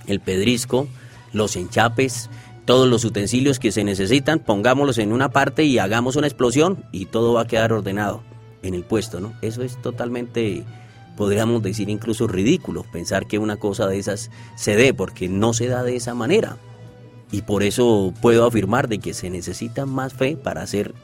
el 0.08 0.18
pedrisco, 0.18 0.88
los 1.32 1.54
enchapes, 1.54 2.28
todos 2.64 2.88
los 2.88 3.04
utensilios 3.04 3.60
que 3.60 3.70
se 3.70 3.84
necesitan, 3.84 4.40
pongámoslos 4.40 4.98
en 4.98 5.12
una 5.12 5.28
parte 5.28 5.62
y 5.64 5.78
hagamos 5.78 6.16
una 6.16 6.26
explosión 6.26 6.84
y 6.90 7.06
todo 7.06 7.34
va 7.34 7.42
a 7.42 7.46
quedar 7.46 7.72
ordenado 7.72 8.22
en 8.66 8.74
el 8.74 8.84
puesto, 8.84 9.20
¿no? 9.20 9.34
Eso 9.42 9.62
es 9.62 9.80
totalmente, 9.80 10.64
podríamos 11.16 11.62
decir 11.62 11.88
incluso 11.88 12.26
ridículo, 12.26 12.84
pensar 12.92 13.26
que 13.26 13.38
una 13.38 13.56
cosa 13.56 13.86
de 13.86 13.98
esas 13.98 14.30
se 14.56 14.76
dé, 14.76 14.94
porque 14.94 15.28
no 15.28 15.52
se 15.52 15.66
da 15.68 15.82
de 15.82 15.96
esa 15.96 16.14
manera. 16.14 16.56
Y 17.30 17.42
por 17.42 17.62
eso 17.62 18.12
puedo 18.20 18.46
afirmar 18.46 18.88
de 18.88 18.98
que 18.98 19.14
se 19.14 19.30
necesita 19.30 19.86
más 19.86 20.12
fe 20.12 20.36
para 20.36 20.66
ser 20.66 20.94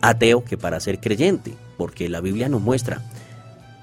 ateo 0.00 0.44
que 0.44 0.56
para 0.56 0.80
ser 0.80 1.00
creyente, 1.00 1.54
porque 1.76 2.08
la 2.08 2.20
Biblia 2.20 2.48
nos 2.48 2.60
muestra 2.60 3.02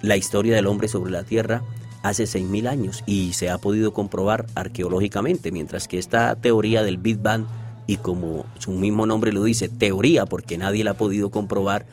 la 0.02 0.18
historia 0.18 0.56
del 0.56 0.68
hombre 0.68 0.88
sobre 0.88 1.12
la 1.12 1.24
tierra 1.24 1.64
hace 2.04 2.24
6.000 2.24 2.68
años 2.68 3.04
y 3.06 3.34
se 3.34 3.50
ha 3.50 3.58
podido 3.58 3.94
comprobar 3.94 4.46
arqueológicamente, 4.56 5.52
mientras 5.52 5.88
que 5.88 5.98
esta 5.98 6.36
teoría 6.36 6.84
del 6.84 6.98
Big 6.98 7.18
Bang, 7.20 7.46
y 7.86 7.98
como 7.98 8.46
su 8.60 8.72
mismo 8.72 9.06
nombre 9.06 9.32
lo 9.32 9.44
dice, 9.44 9.70
teoría, 9.70 10.26
porque 10.26 10.58
nadie 10.58 10.84
la 10.84 10.92
ha 10.92 10.98
podido 10.98 11.32
comprobar, 11.32 11.86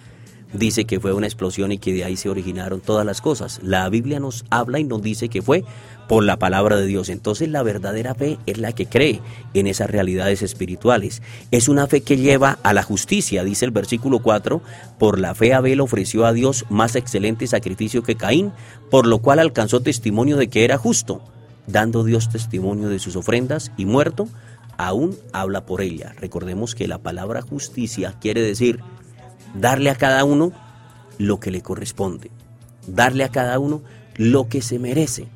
dice 0.54 0.87
que 0.87 1.00
fue 1.00 1.12
una 1.12 1.26
explosión 1.26 1.73
y 1.73 1.78
que 1.78 1.92
de 1.92 2.04
ahí 2.04 2.16
se 2.16 2.30
originaron 2.30 2.80
todas 2.80 3.04
las 3.04 3.20
cosas. 3.20 3.61
La 3.62 3.88
Biblia 3.88 4.20
nos 4.20 4.44
habla 4.50 4.78
y 4.78 4.84
nos 4.84 5.02
dice 5.02 5.28
que 5.28 5.42
fue 5.42 5.64
por 6.08 6.25
la 6.25 6.38
palabra 6.38 6.76
de 6.76 6.87
Dios. 6.87 7.08
Entonces 7.08 7.49
la 7.49 7.62
verdadera 7.62 8.14
fe 8.14 8.38
es 8.46 8.58
la 8.58 8.73
que 8.73 8.87
cree 8.87 9.20
en 9.52 9.66
esas 9.66 9.90
realidades 9.90 10.42
espirituales. 10.42 11.23
Es 11.50 11.68
una 11.68 11.87
fe 11.87 12.00
que 12.02 12.16
lleva 12.16 12.58
a 12.62 12.73
la 12.73 12.82
justicia, 12.82 13.44
dice 13.44 13.64
el 13.64 13.73
versículo 13.73 14.20
4, 14.20 14.62
por 14.99 15.18
la 15.18 15.34
fe 15.34 15.52
Abel 15.52 15.80
ofreció 15.80 16.25
a 16.25 16.32
Dios 16.32 16.64
más 16.70 16.96
excelente 16.96 17.46
sacrificio 17.46 18.02
que 18.02 18.16
Caín, 18.16 18.52
por 18.90 19.06
lo 19.06 19.18
cual 19.18 19.40
alcanzó 19.40 19.80
testimonio 19.80 20.37
de 20.37 20.49
que 20.49 20.64
era 20.64 20.78
justo, 20.78 21.20
dando 21.66 22.04
Dios 22.04 22.30
testimonio 22.30 22.88
de 22.88 22.99
sus 22.99 23.16
ofrendas 23.16 23.73
y 23.76 23.87
muerto, 23.87 24.28
aún 24.76 25.16
habla 25.32 25.66
por 25.66 25.80
ella. 25.80 26.14
Recordemos 26.18 26.75
que 26.75 26.88
la 26.88 26.99
palabra 26.99 27.42
justicia 27.42 28.14
quiere 28.20 28.42
decir 28.42 28.80
darle 29.54 29.90
a 29.90 29.96
cada 29.96 30.25
uno 30.25 30.52
lo 31.18 31.40
que 31.40 31.50
le 31.50 31.62
corresponde, 31.62 32.30
darle 32.87 33.25
a 33.25 33.30
cada 33.30 33.58
uno 33.58 33.82
lo 34.16 34.49
que 34.49 34.62
se 34.62 34.78
merece. 34.78 35.26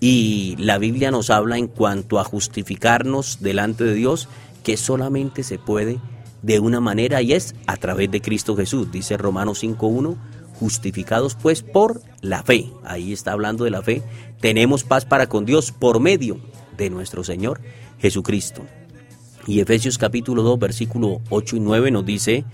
Y 0.00 0.56
la 0.58 0.78
Biblia 0.78 1.10
nos 1.10 1.30
habla 1.30 1.56
en 1.56 1.68
cuanto 1.68 2.18
a 2.18 2.24
justificarnos 2.24 3.38
delante 3.40 3.84
de 3.84 3.94
Dios, 3.94 4.28
que 4.62 4.76
solamente 4.76 5.42
se 5.42 5.58
puede 5.58 5.98
de 6.42 6.58
una 6.58 6.80
manera 6.80 7.22
y 7.22 7.32
es 7.32 7.54
a 7.66 7.76
través 7.76 8.10
de 8.10 8.20
Cristo 8.20 8.56
Jesús. 8.56 8.90
Dice 8.92 9.16
Romanos 9.16 9.62
5.1, 9.62 10.16
justificados 10.58 11.36
pues 11.36 11.62
por 11.62 12.02
la 12.20 12.42
fe. 12.42 12.70
Ahí 12.84 13.12
está 13.12 13.32
hablando 13.32 13.64
de 13.64 13.70
la 13.70 13.82
fe. 13.82 14.02
Tenemos 14.40 14.84
paz 14.84 15.04
para 15.04 15.28
con 15.28 15.46
Dios 15.46 15.72
por 15.72 16.00
medio 16.00 16.38
de 16.76 16.90
nuestro 16.90 17.24
Señor 17.24 17.60
Jesucristo. 17.98 18.62
Y 19.46 19.60
Efesios 19.60 19.98
capítulo 19.98 20.42
2, 20.42 20.58
versículo 20.58 21.20
8 21.30 21.56
y 21.56 21.60
9 21.60 21.90
nos 21.90 22.04
dice, 22.04 22.44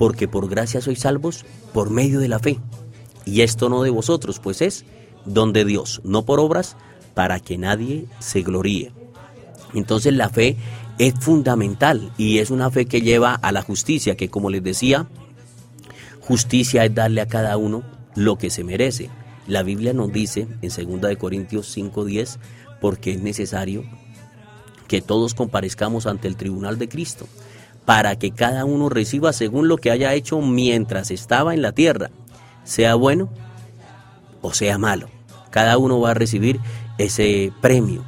porque 0.00 0.28
por 0.28 0.48
gracia 0.48 0.80
sois 0.80 1.00
salvos 1.00 1.44
por 1.74 1.90
medio 1.90 2.20
de 2.20 2.28
la 2.28 2.38
fe. 2.38 2.58
Y 3.26 3.42
esto 3.42 3.68
no 3.68 3.82
de 3.82 3.90
vosotros, 3.90 4.40
pues 4.40 4.62
es 4.62 4.86
don 5.26 5.52
de 5.52 5.66
Dios, 5.66 6.00
no 6.04 6.24
por 6.24 6.40
obras, 6.40 6.78
para 7.12 7.38
que 7.38 7.58
nadie 7.58 8.06
se 8.18 8.40
gloríe. 8.40 8.94
Entonces 9.74 10.14
la 10.14 10.30
fe 10.30 10.56
es 10.96 11.12
fundamental 11.20 12.12
y 12.16 12.38
es 12.38 12.50
una 12.50 12.70
fe 12.70 12.86
que 12.86 13.02
lleva 13.02 13.34
a 13.34 13.52
la 13.52 13.60
justicia, 13.60 14.16
que 14.16 14.30
como 14.30 14.48
les 14.48 14.64
decía, 14.64 15.06
justicia 16.22 16.86
es 16.86 16.94
darle 16.94 17.20
a 17.20 17.28
cada 17.28 17.58
uno 17.58 17.82
lo 18.16 18.38
que 18.38 18.48
se 18.48 18.64
merece. 18.64 19.10
La 19.46 19.62
Biblia 19.62 19.92
nos 19.92 20.10
dice 20.10 20.48
en 20.62 21.00
2 21.00 21.16
Corintios 21.18 21.76
5:10, 21.76 22.38
porque 22.80 23.10
es 23.10 23.20
necesario 23.20 23.84
que 24.88 25.02
todos 25.02 25.34
comparezcamos 25.34 26.06
ante 26.06 26.26
el 26.26 26.36
tribunal 26.36 26.78
de 26.78 26.88
Cristo 26.88 27.26
para 27.90 28.14
que 28.14 28.30
cada 28.30 28.64
uno 28.64 28.88
reciba 28.88 29.32
según 29.32 29.66
lo 29.66 29.76
que 29.76 29.90
haya 29.90 30.14
hecho 30.14 30.40
mientras 30.40 31.10
estaba 31.10 31.54
en 31.54 31.60
la 31.60 31.72
tierra, 31.72 32.12
sea 32.62 32.94
bueno 32.94 33.28
o 34.42 34.54
sea 34.54 34.78
malo. 34.78 35.08
Cada 35.50 35.76
uno 35.76 35.98
va 35.98 36.12
a 36.12 36.14
recibir 36.14 36.60
ese 36.98 37.52
premio 37.60 38.04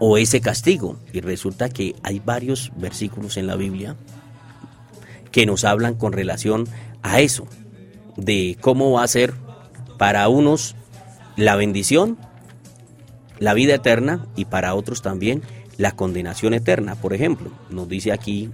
o 0.00 0.18
ese 0.18 0.40
castigo. 0.40 0.96
Y 1.12 1.20
resulta 1.20 1.68
que 1.68 1.94
hay 2.02 2.18
varios 2.18 2.72
versículos 2.74 3.36
en 3.36 3.46
la 3.46 3.54
Biblia 3.54 3.94
que 5.30 5.46
nos 5.46 5.62
hablan 5.62 5.94
con 5.94 6.12
relación 6.12 6.66
a 7.02 7.20
eso, 7.20 7.46
de 8.16 8.58
cómo 8.60 8.90
va 8.90 9.04
a 9.04 9.06
ser 9.06 9.32
para 9.96 10.28
unos 10.28 10.74
la 11.36 11.54
bendición, 11.54 12.18
la 13.38 13.54
vida 13.54 13.76
eterna 13.76 14.26
y 14.34 14.46
para 14.46 14.74
otros 14.74 15.02
también 15.02 15.42
la 15.76 15.92
condenación 15.92 16.52
eterna. 16.52 16.96
Por 16.96 17.14
ejemplo, 17.14 17.52
nos 17.70 17.88
dice 17.88 18.10
aquí 18.10 18.50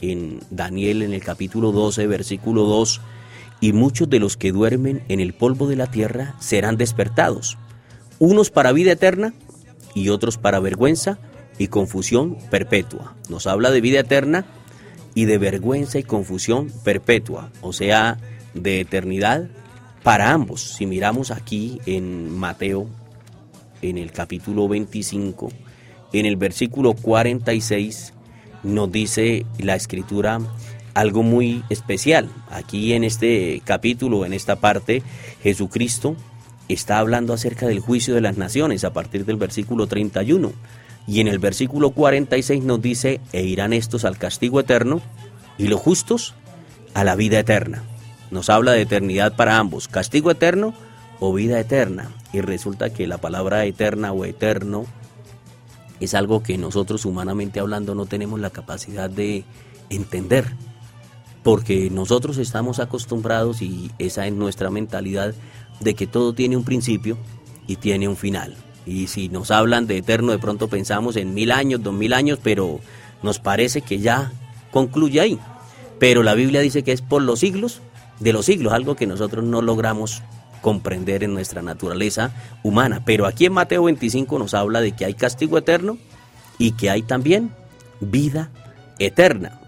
en 0.00 0.40
Daniel 0.50 1.02
en 1.02 1.12
el 1.12 1.22
capítulo 1.22 1.72
12, 1.72 2.06
versículo 2.06 2.64
2, 2.64 3.00
y 3.60 3.72
muchos 3.72 4.08
de 4.08 4.20
los 4.20 4.36
que 4.36 4.52
duermen 4.52 5.02
en 5.08 5.20
el 5.20 5.34
polvo 5.34 5.66
de 5.66 5.76
la 5.76 5.88
tierra 5.88 6.34
serán 6.38 6.76
despertados, 6.76 7.58
unos 8.18 8.50
para 8.50 8.72
vida 8.72 8.92
eterna 8.92 9.34
y 9.94 10.10
otros 10.10 10.38
para 10.38 10.60
vergüenza 10.60 11.18
y 11.58 11.68
confusión 11.68 12.36
perpetua. 12.50 13.14
Nos 13.28 13.46
habla 13.46 13.70
de 13.70 13.80
vida 13.80 14.00
eterna 14.00 14.46
y 15.14 15.24
de 15.24 15.38
vergüenza 15.38 15.98
y 15.98 16.04
confusión 16.04 16.70
perpetua, 16.84 17.50
o 17.60 17.72
sea, 17.72 18.18
de 18.54 18.80
eternidad 18.80 19.48
para 20.02 20.32
ambos. 20.32 20.62
Si 20.62 20.86
miramos 20.86 21.30
aquí 21.30 21.80
en 21.86 22.30
Mateo, 22.30 22.86
en 23.82 23.98
el 23.98 24.12
capítulo 24.12 24.68
25, 24.68 25.50
en 26.12 26.26
el 26.26 26.36
versículo 26.36 26.94
46, 26.94 28.14
nos 28.62 28.90
dice 28.90 29.46
la 29.58 29.74
escritura 29.74 30.40
algo 30.94 31.22
muy 31.22 31.62
especial. 31.68 32.28
Aquí 32.50 32.92
en 32.92 33.04
este 33.04 33.62
capítulo, 33.64 34.24
en 34.26 34.32
esta 34.32 34.56
parte, 34.56 35.02
Jesucristo 35.42 36.16
está 36.68 36.98
hablando 36.98 37.32
acerca 37.32 37.66
del 37.66 37.80
juicio 37.80 38.14
de 38.14 38.20
las 38.20 38.36
naciones 38.36 38.84
a 38.84 38.92
partir 38.92 39.24
del 39.24 39.36
versículo 39.36 39.86
31. 39.86 40.52
Y 41.06 41.20
en 41.20 41.28
el 41.28 41.38
versículo 41.38 41.90
46 41.90 42.64
nos 42.64 42.82
dice, 42.82 43.20
e 43.32 43.44
irán 43.44 43.72
estos 43.72 44.04
al 44.04 44.18
castigo 44.18 44.60
eterno 44.60 45.00
y 45.56 45.68
los 45.68 45.80
justos 45.80 46.34
a 46.94 47.04
la 47.04 47.16
vida 47.16 47.38
eterna. 47.38 47.82
Nos 48.30 48.50
habla 48.50 48.72
de 48.72 48.82
eternidad 48.82 49.34
para 49.36 49.56
ambos, 49.56 49.88
castigo 49.88 50.30
eterno 50.30 50.74
o 51.20 51.32
vida 51.32 51.58
eterna. 51.60 52.10
Y 52.32 52.40
resulta 52.40 52.90
que 52.90 53.06
la 53.06 53.18
palabra 53.18 53.64
eterna 53.64 54.12
o 54.12 54.24
eterno 54.24 54.84
es 56.00 56.14
algo 56.14 56.42
que 56.42 56.58
nosotros 56.58 57.04
humanamente 57.04 57.60
hablando 57.60 57.94
no 57.94 58.06
tenemos 58.06 58.40
la 58.40 58.50
capacidad 58.50 59.10
de 59.10 59.44
entender, 59.90 60.46
porque 61.42 61.90
nosotros 61.90 62.38
estamos 62.38 62.78
acostumbrados 62.78 63.62
y 63.62 63.90
esa 63.98 64.26
es 64.26 64.32
nuestra 64.32 64.70
mentalidad 64.70 65.34
de 65.80 65.94
que 65.94 66.06
todo 66.06 66.32
tiene 66.32 66.56
un 66.56 66.64
principio 66.64 67.16
y 67.66 67.76
tiene 67.76 68.08
un 68.08 68.16
final. 68.16 68.56
Y 68.86 69.08
si 69.08 69.28
nos 69.28 69.50
hablan 69.50 69.86
de 69.86 69.98
eterno, 69.98 70.32
de 70.32 70.38
pronto 70.38 70.68
pensamos 70.68 71.16
en 71.16 71.34
mil 71.34 71.52
años, 71.52 71.82
dos 71.82 71.94
mil 71.94 72.12
años, 72.12 72.38
pero 72.42 72.80
nos 73.22 73.38
parece 73.38 73.82
que 73.82 73.98
ya 73.98 74.32
concluye 74.70 75.20
ahí. 75.20 75.38
Pero 75.98 76.22
la 76.22 76.34
Biblia 76.34 76.60
dice 76.60 76.82
que 76.82 76.92
es 76.92 77.02
por 77.02 77.22
los 77.22 77.40
siglos 77.40 77.82
de 78.20 78.32
los 78.32 78.46
siglos, 78.46 78.72
algo 78.72 78.96
que 78.96 79.06
nosotros 79.06 79.44
no 79.44 79.62
logramos 79.62 80.22
comprender 80.60 81.24
en 81.24 81.34
nuestra 81.34 81.62
naturaleza 81.62 82.32
humana. 82.62 83.02
Pero 83.04 83.26
aquí 83.26 83.46
en 83.46 83.52
Mateo 83.52 83.84
25 83.84 84.38
nos 84.38 84.54
habla 84.54 84.80
de 84.80 84.92
que 84.92 85.04
hay 85.04 85.14
castigo 85.14 85.58
eterno 85.58 85.98
y 86.58 86.72
que 86.72 86.90
hay 86.90 87.02
también 87.02 87.50
vida 88.00 88.50
eterna. 88.98 89.60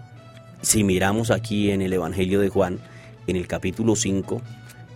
Si 0.61 0.83
miramos 0.83 1.31
aquí 1.31 1.71
en 1.71 1.81
el 1.81 1.93
Evangelio 1.93 2.39
de 2.39 2.49
Juan, 2.49 2.79
en 3.27 3.35
el 3.35 3.47
capítulo 3.47 3.95
5, 3.95 4.41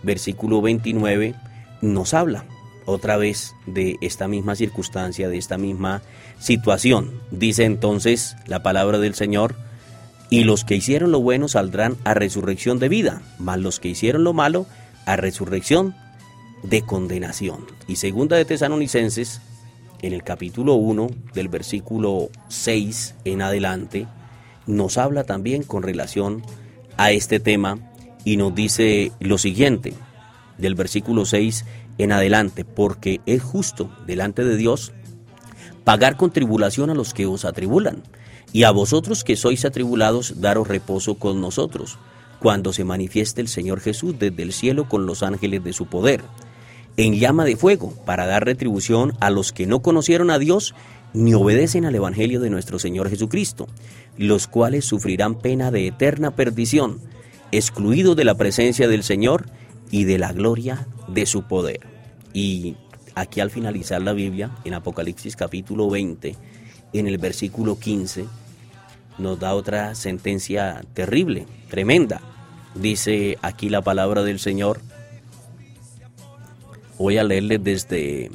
versículo 0.02 0.60
29, 0.62 1.34
nos 1.82 2.14
habla 2.14 2.44
otra 2.84 3.16
vez 3.16 3.54
de 3.66 3.96
esta 4.00 4.28
misma 4.28 4.54
circunstancia, 4.54 5.28
de 5.28 5.38
esta 5.38 5.58
misma 5.58 6.02
situación. 6.38 7.20
Dice 7.30 7.64
entonces 7.64 8.36
la 8.46 8.62
palabra 8.62 8.98
del 8.98 9.14
Señor, 9.14 9.56
y 10.28 10.44
los 10.44 10.64
que 10.64 10.76
hicieron 10.76 11.12
lo 11.12 11.20
bueno 11.20 11.48
saldrán 11.48 11.96
a 12.04 12.14
resurrección 12.14 12.78
de 12.78 12.88
vida, 12.88 13.22
mas 13.38 13.58
los 13.58 13.78
que 13.78 13.88
hicieron 13.88 14.24
lo 14.24 14.32
malo 14.32 14.66
a 15.06 15.16
resurrección 15.16 15.94
de 16.62 16.82
condenación. 16.82 17.64
Y 17.86 17.96
segunda 17.96 18.36
de 18.36 18.44
Tesalonicenses, 18.44 19.40
en 20.02 20.12
el 20.12 20.22
capítulo 20.22 20.74
1, 20.74 21.08
del 21.32 21.48
versículo 21.48 22.28
6 22.48 23.14
en 23.24 23.40
adelante, 23.40 24.06
nos 24.66 24.98
habla 24.98 25.24
también 25.24 25.62
con 25.62 25.82
relación 25.82 26.42
a 26.96 27.12
este 27.12 27.40
tema 27.40 27.78
y 28.24 28.36
nos 28.36 28.54
dice 28.54 29.12
lo 29.20 29.38
siguiente, 29.38 29.94
del 30.58 30.74
versículo 30.74 31.24
6 31.24 31.64
en 31.98 32.12
adelante, 32.12 32.64
porque 32.64 33.20
es 33.26 33.42
justo 33.42 33.90
delante 34.06 34.44
de 34.44 34.56
Dios 34.56 34.92
pagar 35.84 36.16
con 36.16 36.32
tribulación 36.32 36.90
a 36.90 36.94
los 36.94 37.14
que 37.14 37.26
os 37.26 37.44
atribulan, 37.44 38.02
y 38.52 38.64
a 38.64 38.70
vosotros 38.70 39.22
que 39.22 39.36
sois 39.36 39.64
atribulados 39.64 40.40
daros 40.40 40.66
reposo 40.66 41.16
con 41.16 41.40
nosotros, 41.40 41.98
cuando 42.46 42.72
se 42.72 42.84
manifieste 42.84 43.40
el 43.40 43.48
Señor 43.48 43.80
Jesús 43.80 44.20
desde 44.20 44.44
el 44.44 44.52
cielo 44.52 44.88
con 44.88 45.04
los 45.04 45.24
ángeles 45.24 45.64
de 45.64 45.72
su 45.72 45.86
poder, 45.86 46.22
en 46.96 47.14
llama 47.14 47.44
de 47.44 47.56
fuego, 47.56 47.92
para 48.04 48.24
dar 48.24 48.44
retribución 48.44 49.14
a 49.18 49.30
los 49.30 49.50
que 49.50 49.66
no 49.66 49.82
conocieron 49.82 50.30
a 50.30 50.38
Dios 50.38 50.72
ni 51.12 51.34
obedecen 51.34 51.86
al 51.86 51.96
Evangelio 51.96 52.38
de 52.38 52.50
nuestro 52.50 52.78
Señor 52.78 53.10
Jesucristo, 53.10 53.66
los 54.16 54.46
cuales 54.46 54.84
sufrirán 54.84 55.34
pena 55.34 55.72
de 55.72 55.88
eterna 55.88 56.36
perdición, 56.36 57.00
excluidos 57.50 58.14
de 58.14 58.24
la 58.24 58.36
presencia 58.36 58.86
del 58.86 59.02
Señor 59.02 59.46
y 59.90 60.04
de 60.04 60.18
la 60.20 60.32
gloria 60.32 60.86
de 61.08 61.26
su 61.26 61.48
poder. 61.48 61.80
Y 62.32 62.76
aquí 63.16 63.40
al 63.40 63.50
finalizar 63.50 64.00
la 64.02 64.12
Biblia, 64.12 64.52
en 64.64 64.74
Apocalipsis 64.74 65.34
capítulo 65.34 65.90
20, 65.90 66.36
en 66.92 67.08
el 67.08 67.18
versículo 67.18 67.76
15, 67.80 68.26
nos 69.18 69.40
da 69.40 69.52
otra 69.52 69.96
sentencia 69.96 70.84
terrible, 70.94 71.48
tremenda. 71.68 72.20
Dice 72.80 73.38
aquí 73.42 73.68
la 73.68 73.82
palabra 73.82 74.22
del 74.22 74.38
Señor. 74.38 74.80
Voy 76.98 77.18
a 77.18 77.24
leerle 77.24 77.58
desde 77.58 78.30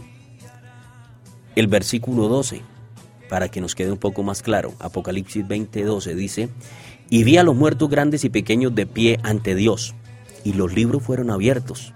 el 1.55 1.67
versículo 1.67 2.27
12 2.27 2.61
para 3.29 3.49
que 3.49 3.61
nos 3.61 3.75
quede 3.75 3.91
un 3.91 3.97
poco 3.97 4.23
más 4.23 4.41
claro. 4.41 4.73
Apocalipsis 4.79 5.47
20:12 5.47 6.15
dice, 6.15 6.49
y 7.09 7.23
vi 7.23 7.37
a 7.37 7.43
los 7.43 7.55
muertos 7.55 7.89
grandes 7.89 8.23
y 8.23 8.29
pequeños 8.29 8.75
de 8.75 8.85
pie 8.85 9.19
ante 9.23 9.55
Dios, 9.55 9.95
y 10.43 10.53
los 10.53 10.73
libros 10.73 11.03
fueron 11.03 11.29
abiertos. 11.29 11.93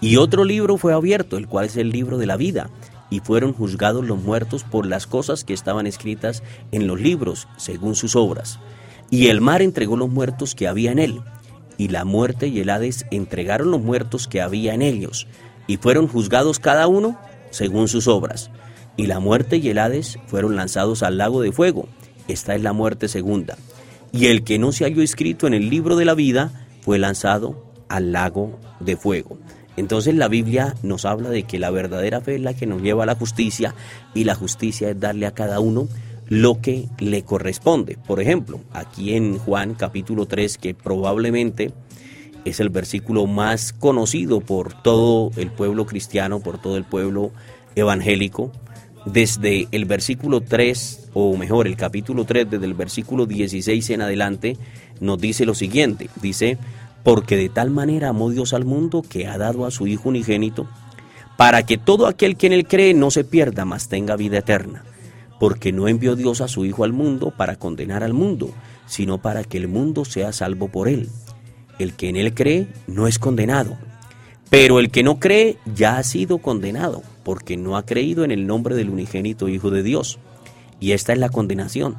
Y 0.00 0.16
otro 0.16 0.44
libro 0.44 0.78
fue 0.78 0.92
abierto, 0.92 1.36
el 1.36 1.46
cual 1.46 1.66
es 1.66 1.76
el 1.76 1.90
libro 1.90 2.18
de 2.18 2.26
la 2.26 2.36
vida, 2.36 2.70
y 3.10 3.20
fueron 3.20 3.52
juzgados 3.52 4.04
los 4.04 4.20
muertos 4.20 4.64
por 4.64 4.86
las 4.86 5.06
cosas 5.06 5.44
que 5.44 5.52
estaban 5.52 5.86
escritas 5.86 6.42
en 6.72 6.86
los 6.86 7.00
libros, 7.00 7.46
según 7.58 7.94
sus 7.94 8.16
obras. 8.16 8.58
Y 9.10 9.28
el 9.28 9.40
mar 9.40 9.62
entregó 9.62 9.96
los 9.96 10.10
muertos 10.10 10.54
que 10.54 10.66
había 10.66 10.90
en 10.90 10.98
él, 10.98 11.20
y 11.82 11.88
la 11.88 12.04
muerte 12.04 12.46
y 12.46 12.60
el 12.60 12.70
Hades 12.70 13.06
entregaron 13.10 13.72
los 13.72 13.82
muertos 13.82 14.28
que 14.28 14.40
había 14.40 14.72
en 14.72 14.82
ellos, 14.82 15.26
y 15.66 15.78
fueron 15.78 16.06
juzgados 16.06 16.60
cada 16.60 16.86
uno 16.86 17.18
según 17.50 17.88
sus 17.88 18.06
obras. 18.06 18.52
Y 18.96 19.06
la 19.06 19.18
muerte 19.18 19.56
y 19.56 19.68
el 19.68 19.78
Hades 19.78 20.16
fueron 20.28 20.54
lanzados 20.54 21.02
al 21.02 21.18
lago 21.18 21.42
de 21.42 21.50
fuego. 21.50 21.88
Esta 22.28 22.54
es 22.54 22.62
la 22.62 22.72
muerte 22.72 23.08
segunda. 23.08 23.58
Y 24.12 24.26
el 24.26 24.44
que 24.44 24.60
no 24.60 24.70
se 24.70 24.84
halló 24.84 25.02
escrito 25.02 25.48
en 25.48 25.54
el 25.54 25.70
libro 25.70 25.96
de 25.96 26.04
la 26.04 26.14
vida 26.14 26.52
fue 26.82 27.00
lanzado 27.00 27.66
al 27.88 28.12
lago 28.12 28.60
de 28.78 28.96
fuego. 28.96 29.38
Entonces 29.76 30.14
la 30.14 30.28
Biblia 30.28 30.76
nos 30.84 31.04
habla 31.04 31.30
de 31.30 31.42
que 31.42 31.58
la 31.58 31.72
verdadera 31.72 32.20
fe 32.20 32.36
es 32.36 32.42
la 32.42 32.54
que 32.54 32.66
nos 32.66 32.80
lleva 32.80 33.02
a 33.02 33.06
la 33.06 33.16
justicia 33.16 33.74
y 34.14 34.22
la 34.22 34.36
justicia 34.36 34.88
es 34.88 35.00
darle 35.00 35.26
a 35.26 35.34
cada 35.34 35.58
uno 35.58 35.88
lo 36.32 36.62
que 36.62 36.88
le 36.98 37.24
corresponde. 37.24 37.98
Por 38.06 38.18
ejemplo, 38.18 38.58
aquí 38.72 39.14
en 39.14 39.36
Juan 39.36 39.74
capítulo 39.74 40.24
3, 40.24 40.56
que 40.56 40.72
probablemente 40.72 41.74
es 42.46 42.58
el 42.58 42.70
versículo 42.70 43.26
más 43.26 43.74
conocido 43.74 44.40
por 44.40 44.72
todo 44.72 45.30
el 45.36 45.50
pueblo 45.50 45.84
cristiano, 45.84 46.40
por 46.40 46.56
todo 46.58 46.78
el 46.78 46.84
pueblo 46.84 47.32
evangélico, 47.74 48.50
desde 49.04 49.68
el 49.72 49.84
versículo 49.84 50.40
3, 50.40 51.10
o 51.12 51.36
mejor, 51.36 51.66
el 51.66 51.76
capítulo 51.76 52.24
3, 52.24 52.48
desde 52.52 52.64
el 52.64 52.72
versículo 52.72 53.26
16 53.26 53.90
en 53.90 54.00
adelante, 54.00 54.56
nos 55.00 55.18
dice 55.20 55.44
lo 55.44 55.54
siguiente, 55.54 56.08
dice, 56.22 56.56
porque 57.02 57.36
de 57.36 57.50
tal 57.50 57.68
manera 57.68 58.08
amó 58.08 58.30
Dios 58.30 58.54
al 58.54 58.64
mundo 58.64 59.02
que 59.06 59.26
ha 59.26 59.36
dado 59.36 59.66
a 59.66 59.70
su 59.70 59.86
Hijo 59.86 60.08
unigénito, 60.08 60.66
para 61.36 61.66
que 61.66 61.76
todo 61.76 62.06
aquel 62.06 62.38
que 62.38 62.46
en 62.46 62.54
él 62.54 62.66
cree 62.66 62.94
no 62.94 63.10
se 63.10 63.22
pierda, 63.22 63.66
mas 63.66 63.88
tenga 63.88 64.16
vida 64.16 64.38
eterna. 64.38 64.84
Porque 65.42 65.72
no 65.72 65.88
envió 65.88 66.14
Dios 66.14 66.40
a 66.40 66.46
su 66.46 66.64
Hijo 66.64 66.84
al 66.84 66.92
mundo 66.92 67.32
para 67.36 67.56
condenar 67.56 68.04
al 68.04 68.12
mundo, 68.12 68.52
sino 68.86 69.20
para 69.20 69.42
que 69.42 69.58
el 69.58 69.66
mundo 69.66 70.04
sea 70.04 70.32
salvo 70.32 70.68
por 70.68 70.86
él. 70.86 71.08
El 71.80 71.94
que 71.94 72.08
en 72.08 72.14
él 72.14 72.32
cree 72.32 72.68
no 72.86 73.08
es 73.08 73.18
condenado, 73.18 73.76
pero 74.50 74.78
el 74.78 74.92
que 74.92 75.02
no 75.02 75.18
cree 75.18 75.56
ya 75.74 75.98
ha 75.98 76.04
sido 76.04 76.38
condenado, 76.38 77.02
porque 77.24 77.56
no 77.56 77.76
ha 77.76 77.84
creído 77.84 78.22
en 78.22 78.30
el 78.30 78.46
nombre 78.46 78.76
del 78.76 78.88
unigénito 78.88 79.48
Hijo 79.48 79.72
de 79.72 79.82
Dios. 79.82 80.20
Y 80.78 80.92
esta 80.92 81.12
es 81.12 81.18
la 81.18 81.28
condenación, 81.28 81.96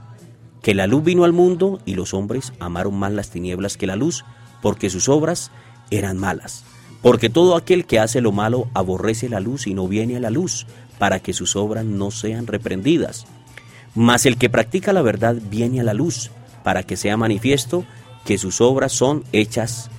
que 0.61 0.73
la 0.73 0.87
luz 0.87 1.03
vino 1.03 1.25
al 1.25 1.33
mundo 1.33 1.81
y 1.83 1.95
los 1.95 2.13
hombres 2.13 2.53
amaron 2.59 2.95
más 2.95 3.11
las 3.11 3.29
tinieblas 3.29 3.75
que 3.75 3.87
la 3.87 3.97
luz, 3.97 4.23
porque 4.61 4.89
sus 4.89 5.09
obras 5.09 5.51
eran 5.91 6.17
malas. 6.17 6.63
Porque 7.01 7.29
todo 7.29 7.57
aquel 7.57 7.83
que 7.83 7.99
hace 7.99 8.21
lo 8.21 8.31
malo 8.31 8.69
aborrece 8.73 9.27
la 9.27 9.41
luz 9.41 9.67
y 9.67 9.73
no 9.73 9.89
viene 9.89 10.15
a 10.15 10.21
la 10.21 10.29
luz, 10.29 10.65
para 10.97 11.19
que 11.19 11.33
sus 11.33 11.57
obras 11.57 11.83
no 11.83 12.11
sean 12.11 12.47
reprendidas. 12.47 13.25
Mas 13.95 14.25
el 14.25 14.37
que 14.37 14.49
practica 14.49 14.93
la 14.93 15.01
verdad 15.01 15.35
viene 15.49 15.81
a 15.81 15.83
la 15.83 15.93
luz, 15.93 16.31
para 16.63 16.83
que 16.83 16.97
sea 16.97 17.17
manifiesto 17.17 17.85
que 18.25 18.37
sus 18.37 18.61
obras 18.61 18.91
son 18.93 19.23
hechas 19.31 19.89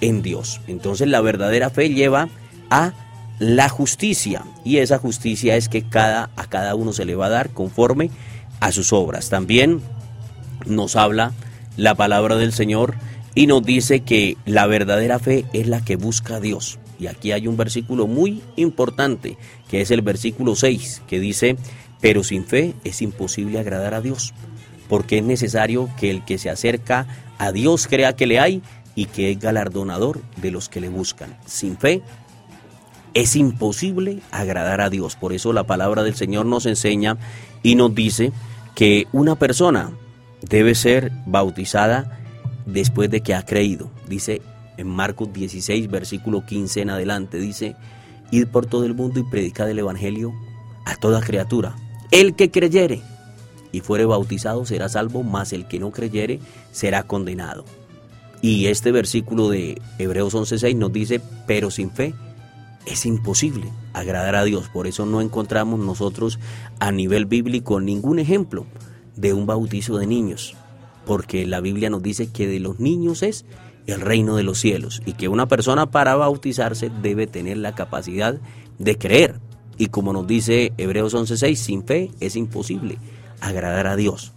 en 0.00 0.22
Dios. 0.22 0.60
Entonces 0.66 1.08
la 1.08 1.20
verdadera 1.20 1.70
fe 1.70 1.90
lleva 1.90 2.28
a 2.70 2.92
la 3.38 3.68
justicia 3.68 4.44
y 4.64 4.78
esa 4.78 4.98
justicia 4.98 5.56
es 5.56 5.68
que 5.68 5.82
cada 5.82 6.30
a 6.36 6.46
cada 6.46 6.74
uno 6.74 6.92
se 6.92 7.04
le 7.04 7.14
va 7.14 7.26
a 7.26 7.30
dar 7.30 7.50
conforme 7.50 8.10
a 8.60 8.72
sus 8.72 8.92
obras. 8.92 9.28
También 9.28 9.80
nos 10.66 10.96
habla 10.96 11.32
la 11.76 11.94
palabra 11.94 12.36
del 12.36 12.52
Señor 12.52 12.94
y 13.34 13.46
nos 13.46 13.64
dice 13.64 14.00
que 14.00 14.36
la 14.46 14.66
verdadera 14.66 15.18
fe 15.18 15.44
es 15.52 15.66
la 15.66 15.84
que 15.84 15.96
busca 15.96 16.36
a 16.36 16.40
Dios. 16.40 16.78
Y 16.98 17.08
aquí 17.08 17.32
hay 17.32 17.48
un 17.48 17.56
versículo 17.56 18.06
muy 18.06 18.40
importante, 18.56 19.36
que 19.68 19.80
es 19.80 19.90
el 19.90 20.02
versículo 20.02 20.54
6, 20.54 21.02
que 21.08 21.18
dice, 21.18 21.56
pero 22.04 22.22
sin 22.22 22.44
fe 22.44 22.74
es 22.84 23.00
imposible 23.00 23.58
agradar 23.58 23.94
a 23.94 24.02
Dios, 24.02 24.34
porque 24.90 25.16
es 25.16 25.24
necesario 25.24 25.88
que 25.98 26.10
el 26.10 26.22
que 26.22 26.36
se 26.36 26.50
acerca 26.50 27.06
a 27.38 27.50
Dios 27.50 27.86
crea 27.86 28.14
que 28.14 28.26
le 28.26 28.38
hay 28.38 28.60
y 28.94 29.06
que 29.06 29.30
es 29.30 29.38
galardonador 29.38 30.20
de 30.36 30.50
los 30.50 30.68
que 30.68 30.82
le 30.82 30.90
buscan. 30.90 31.34
Sin 31.46 31.78
fe 31.78 32.02
es 33.14 33.36
imposible 33.36 34.18
agradar 34.32 34.82
a 34.82 34.90
Dios. 34.90 35.16
Por 35.16 35.32
eso 35.32 35.54
la 35.54 35.64
palabra 35.64 36.02
del 36.02 36.14
Señor 36.14 36.44
nos 36.44 36.66
enseña 36.66 37.16
y 37.62 37.74
nos 37.74 37.94
dice 37.94 38.32
que 38.74 39.06
una 39.12 39.36
persona 39.36 39.90
debe 40.42 40.74
ser 40.74 41.10
bautizada 41.24 42.20
después 42.66 43.10
de 43.10 43.22
que 43.22 43.34
ha 43.34 43.46
creído. 43.46 43.90
Dice 44.06 44.42
en 44.76 44.88
Marcos 44.88 45.32
16, 45.32 45.90
versículo 45.90 46.44
15 46.44 46.82
en 46.82 46.90
adelante, 46.90 47.38
dice, 47.38 47.76
id 48.30 48.48
por 48.48 48.66
todo 48.66 48.84
el 48.84 48.92
mundo 48.92 49.20
y 49.20 49.22
predicad 49.22 49.70
el 49.70 49.78
Evangelio 49.78 50.34
a 50.84 50.96
toda 50.96 51.22
criatura. 51.22 51.76
El 52.10 52.34
que 52.34 52.50
creyere 52.50 53.02
y 53.72 53.80
fuere 53.80 54.04
bautizado 54.04 54.64
será 54.66 54.88
salvo, 54.88 55.22
mas 55.22 55.52
el 55.52 55.66
que 55.66 55.78
no 55.78 55.90
creyere 55.90 56.40
será 56.72 57.02
condenado. 57.04 57.64
Y 58.40 58.66
este 58.66 58.92
versículo 58.92 59.48
de 59.48 59.80
Hebreos 59.98 60.34
11:6 60.34 60.76
nos 60.76 60.92
dice, 60.92 61.20
pero 61.46 61.70
sin 61.70 61.90
fe 61.90 62.14
es 62.86 63.06
imposible 63.06 63.72
agradar 63.92 64.36
a 64.36 64.44
Dios. 64.44 64.68
Por 64.68 64.86
eso 64.86 65.06
no 65.06 65.20
encontramos 65.20 65.80
nosotros 65.80 66.38
a 66.78 66.92
nivel 66.92 67.26
bíblico 67.26 67.80
ningún 67.80 68.18
ejemplo 68.18 68.66
de 69.16 69.32
un 69.32 69.46
bautizo 69.46 69.96
de 69.96 70.06
niños 70.06 70.56
porque 71.04 71.46
la 71.46 71.60
Biblia 71.60 71.90
nos 71.90 72.02
dice 72.02 72.30
que 72.30 72.46
de 72.46 72.60
los 72.60 72.80
niños 72.80 73.22
es 73.22 73.44
el 73.86 74.00
reino 74.00 74.36
de 74.36 74.42
los 74.42 74.58
cielos 74.58 75.02
y 75.04 75.12
que 75.12 75.28
una 75.28 75.46
persona 75.46 75.90
para 75.90 76.14
bautizarse 76.14 76.90
debe 77.02 77.26
tener 77.26 77.58
la 77.58 77.74
capacidad 77.74 78.40
de 78.78 78.98
creer. 78.98 79.40
Y 79.78 79.86
como 79.88 80.12
nos 80.12 80.26
dice 80.26 80.72
Hebreos 80.78 81.14
11:6, 81.14 81.54
sin 81.56 81.84
fe 81.84 82.10
es 82.20 82.36
imposible 82.36 82.98
agradar 83.40 83.86
a 83.86 83.96
Dios. 83.96 84.32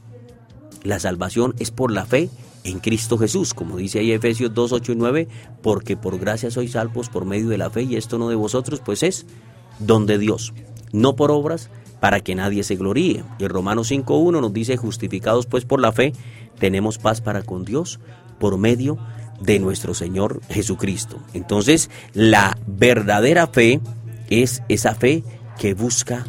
La 0.84 1.00
salvación 1.00 1.54
es 1.60 1.72
por 1.72 1.92
la 1.92 2.06
fe 2.06 2.30
en 2.64 2.80
Cristo 2.80 3.18
Jesús, 3.18 3.54
como 3.54 3.78
dice 3.78 4.00
ahí 4.00 4.12
Efesios 4.12 4.54
2, 4.54 4.72
8 4.74 4.92
y 4.92 4.96
9, 4.96 5.28
porque 5.62 5.98
por 5.98 6.20
gracia 6.20 6.52
sois 6.52 6.72
salvos 6.72 7.10
por 7.10 7.26
medio 7.26 7.50
de 7.50 7.58
la 7.58 7.70
fe 7.70 7.84
y 7.84 7.96
esto 7.96 8.18
no 8.18 8.30
de 8.30 8.36
vosotros, 8.36 8.82
pues 8.84 9.04
es 9.04 9.26
don 9.80 10.06
de 10.06 10.18
Dios, 10.18 10.54
no 10.92 11.16
por 11.16 11.32
obras, 11.32 11.70
para 12.00 12.20
que 12.20 12.36
nadie 12.36 12.64
se 12.64 12.76
gloríe. 12.76 13.24
Y 13.40 13.48
Romanos 13.48 13.92
5.1 13.92 14.42
nos 14.42 14.54
dice, 14.54 14.78
justificados 14.78 15.46
pues 15.46 15.66
por 15.66 15.82
la 15.82 15.92
fe, 15.92 16.14
tenemos 16.60 16.98
paz 16.98 17.22
para 17.22 17.42
con 17.42 17.66
Dios 17.66 18.00
por 18.40 18.58
medio 18.58 18.98
de 19.42 19.60
nuestro 19.60 19.94
Señor 19.94 20.42
Jesucristo. 20.50 21.20
Entonces, 21.34 21.90
la 22.14 22.58
verdadera 22.68 23.48
fe 23.48 23.80
es 24.30 24.64
esa 24.70 24.96
fe 24.96 25.24
que 25.60 25.74
busca 25.74 26.26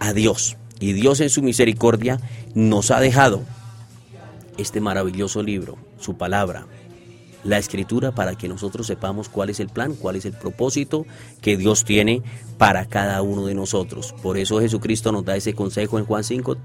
a 0.00 0.12
Dios. 0.12 0.56
Y 0.80 0.92
Dios 0.92 1.20
en 1.20 1.30
su 1.30 1.42
misericordia 1.42 2.20
nos 2.54 2.90
ha 2.90 3.00
dejado 3.00 3.42
este 4.58 4.80
maravilloso 4.80 5.42
libro, 5.42 5.78
su 5.98 6.16
palabra, 6.16 6.66
la 7.44 7.58
escritura 7.58 8.12
para 8.12 8.34
que 8.34 8.48
nosotros 8.48 8.86
sepamos 8.86 9.28
cuál 9.28 9.50
es 9.50 9.60
el 9.60 9.68
plan, 9.68 9.94
cuál 9.94 10.16
es 10.16 10.24
el 10.24 10.32
propósito 10.32 11.06
que 11.40 11.56
Dios 11.56 11.84
tiene 11.84 12.22
para 12.58 12.86
cada 12.86 13.22
uno 13.22 13.46
de 13.46 13.54
nosotros. 13.54 14.14
Por 14.22 14.36
eso 14.36 14.60
Jesucristo 14.60 15.12
nos 15.12 15.24
da 15.24 15.36
ese 15.36 15.54
consejo 15.54 15.98
en 15.98 16.04
Juan 16.04 16.24
5, 16.24 16.56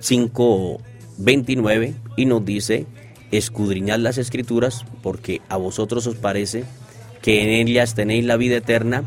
5 0.00 0.80
29 1.18 1.94
y 2.16 2.24
nos 2.24 2.44
dice, 2.44 2.86
escudriñad 3.30 3.98
las 3.98 4.18
escrituras 4.18 4.84
porque 5.02 5.42
a 5.48 5.56
vosotros 5.56 6.06
os 6.06 6.16
parece 6.16 6.64
que 7.20 7.42
en 7.42 7.68
ellas 7.68 7.94
tenéis 7.94 8.24
la 8.24 8.36
vida 8.36 8.56
eterna 8.56 9.04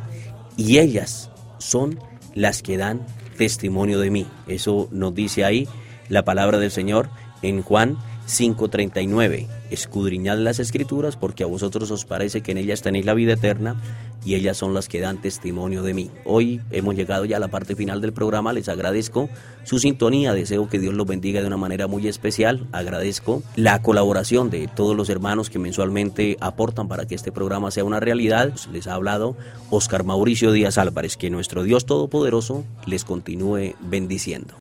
y 0.58 0.80
ellas 0.80 1.30
son 1.58 2.00
las 2.36 2.62
que 2.62 2.78
dan 2.78 3.06
testimonio 3.38 4.00
de 4.00 4.12
mí. 4.12 4.28
Eso 4.48 4.88
nos 4.92 5.14
dice 5.14 5.46
ahí 5.46 5.68
la 6.10 6.24
palabra 6.24 6.58
del 6.60 6.72
Señor 6.72 7.10
en 7.42 7.62
Juan 7.62 7.98
5:39. 8.28 9.48
Escudriñad 9.74 10.38
las 10.38 10.60
escrituras 10.60 11.18
porque 11.18 11.42
a 11.42 11.48
vosotros 11.48 11.90
os 11.90 12.06
parece 12.06 12.42
que 12.42 12.52
en 12.52 12.60
ellas 12.60 12.84
tenéis 12.84 13.06
la 13.06 13.16
vida 13.16 13.34
eterna 13.34 13.76
y 14.24 14.36
ellas 14.36 14.56
son 14.56 14.76
las 14.76 14.88
que 14.88 15.00
dan 15.00 15.20
testimonio 15.20 15.82
de 15.82 15.96
mí. 15.96 16.12
Hoy 16.26 16.62
hemos 16.70 16.94
llegado 16.94 17.26
ya 17.26 17.38
a 17.38 17.40
la 17.40 17.48
parte 17.48 17.76
final 17.76 18.00
del 18.00 18.14
programa. 18.14 18.54
Les 18.54 18.70
agradezco 18.70 19.30
su 19.64 19.80
sintonía. 19.80 20.34
Deseo 20.34 20.70
que 20.70 20.78
Dios 20.78 20.94
los 20.94 21.08
bendiga 21.08 21.42
de 21.42 21.48
una 21.48 21.58
manera 21.58 21.88
muy 21.88 22.08
especial. 22.08 22.68
Agradezco 22.72 23.42
la 23.56 23.82
colaboración 23.82 24.52
de 24.52 24.68
todos 24.68 24.96
los 24.96 25.10
hermanos 25.10 25.50
que 25.50 25.58
mensualmente 25.58 26.38
aportan 26.40 26.88
para 26.88 27.08
que 27.08 27.16
este 27.16 27.32
programa 27.32 27.72
sea 27.72 27.84
una 27.84 28.00
realidad. 28.00 28.54
Les 28.72 28.86
ha 28.86 28.94
hablado 28.94 29.36
Oscar 29.72 30.04
Mauricio 30.04 30.52
Díaz 30.52 30.78
Álvarez. 30.78 31.18
Que 31.18 31.32
nuestro 31.32 31.64
Dios 31.64 31.88
Todopoderoso 31.88 32.64
les 32.86 33.06
continúe 33.06 33.74
bendiciendo. 33.82 34.50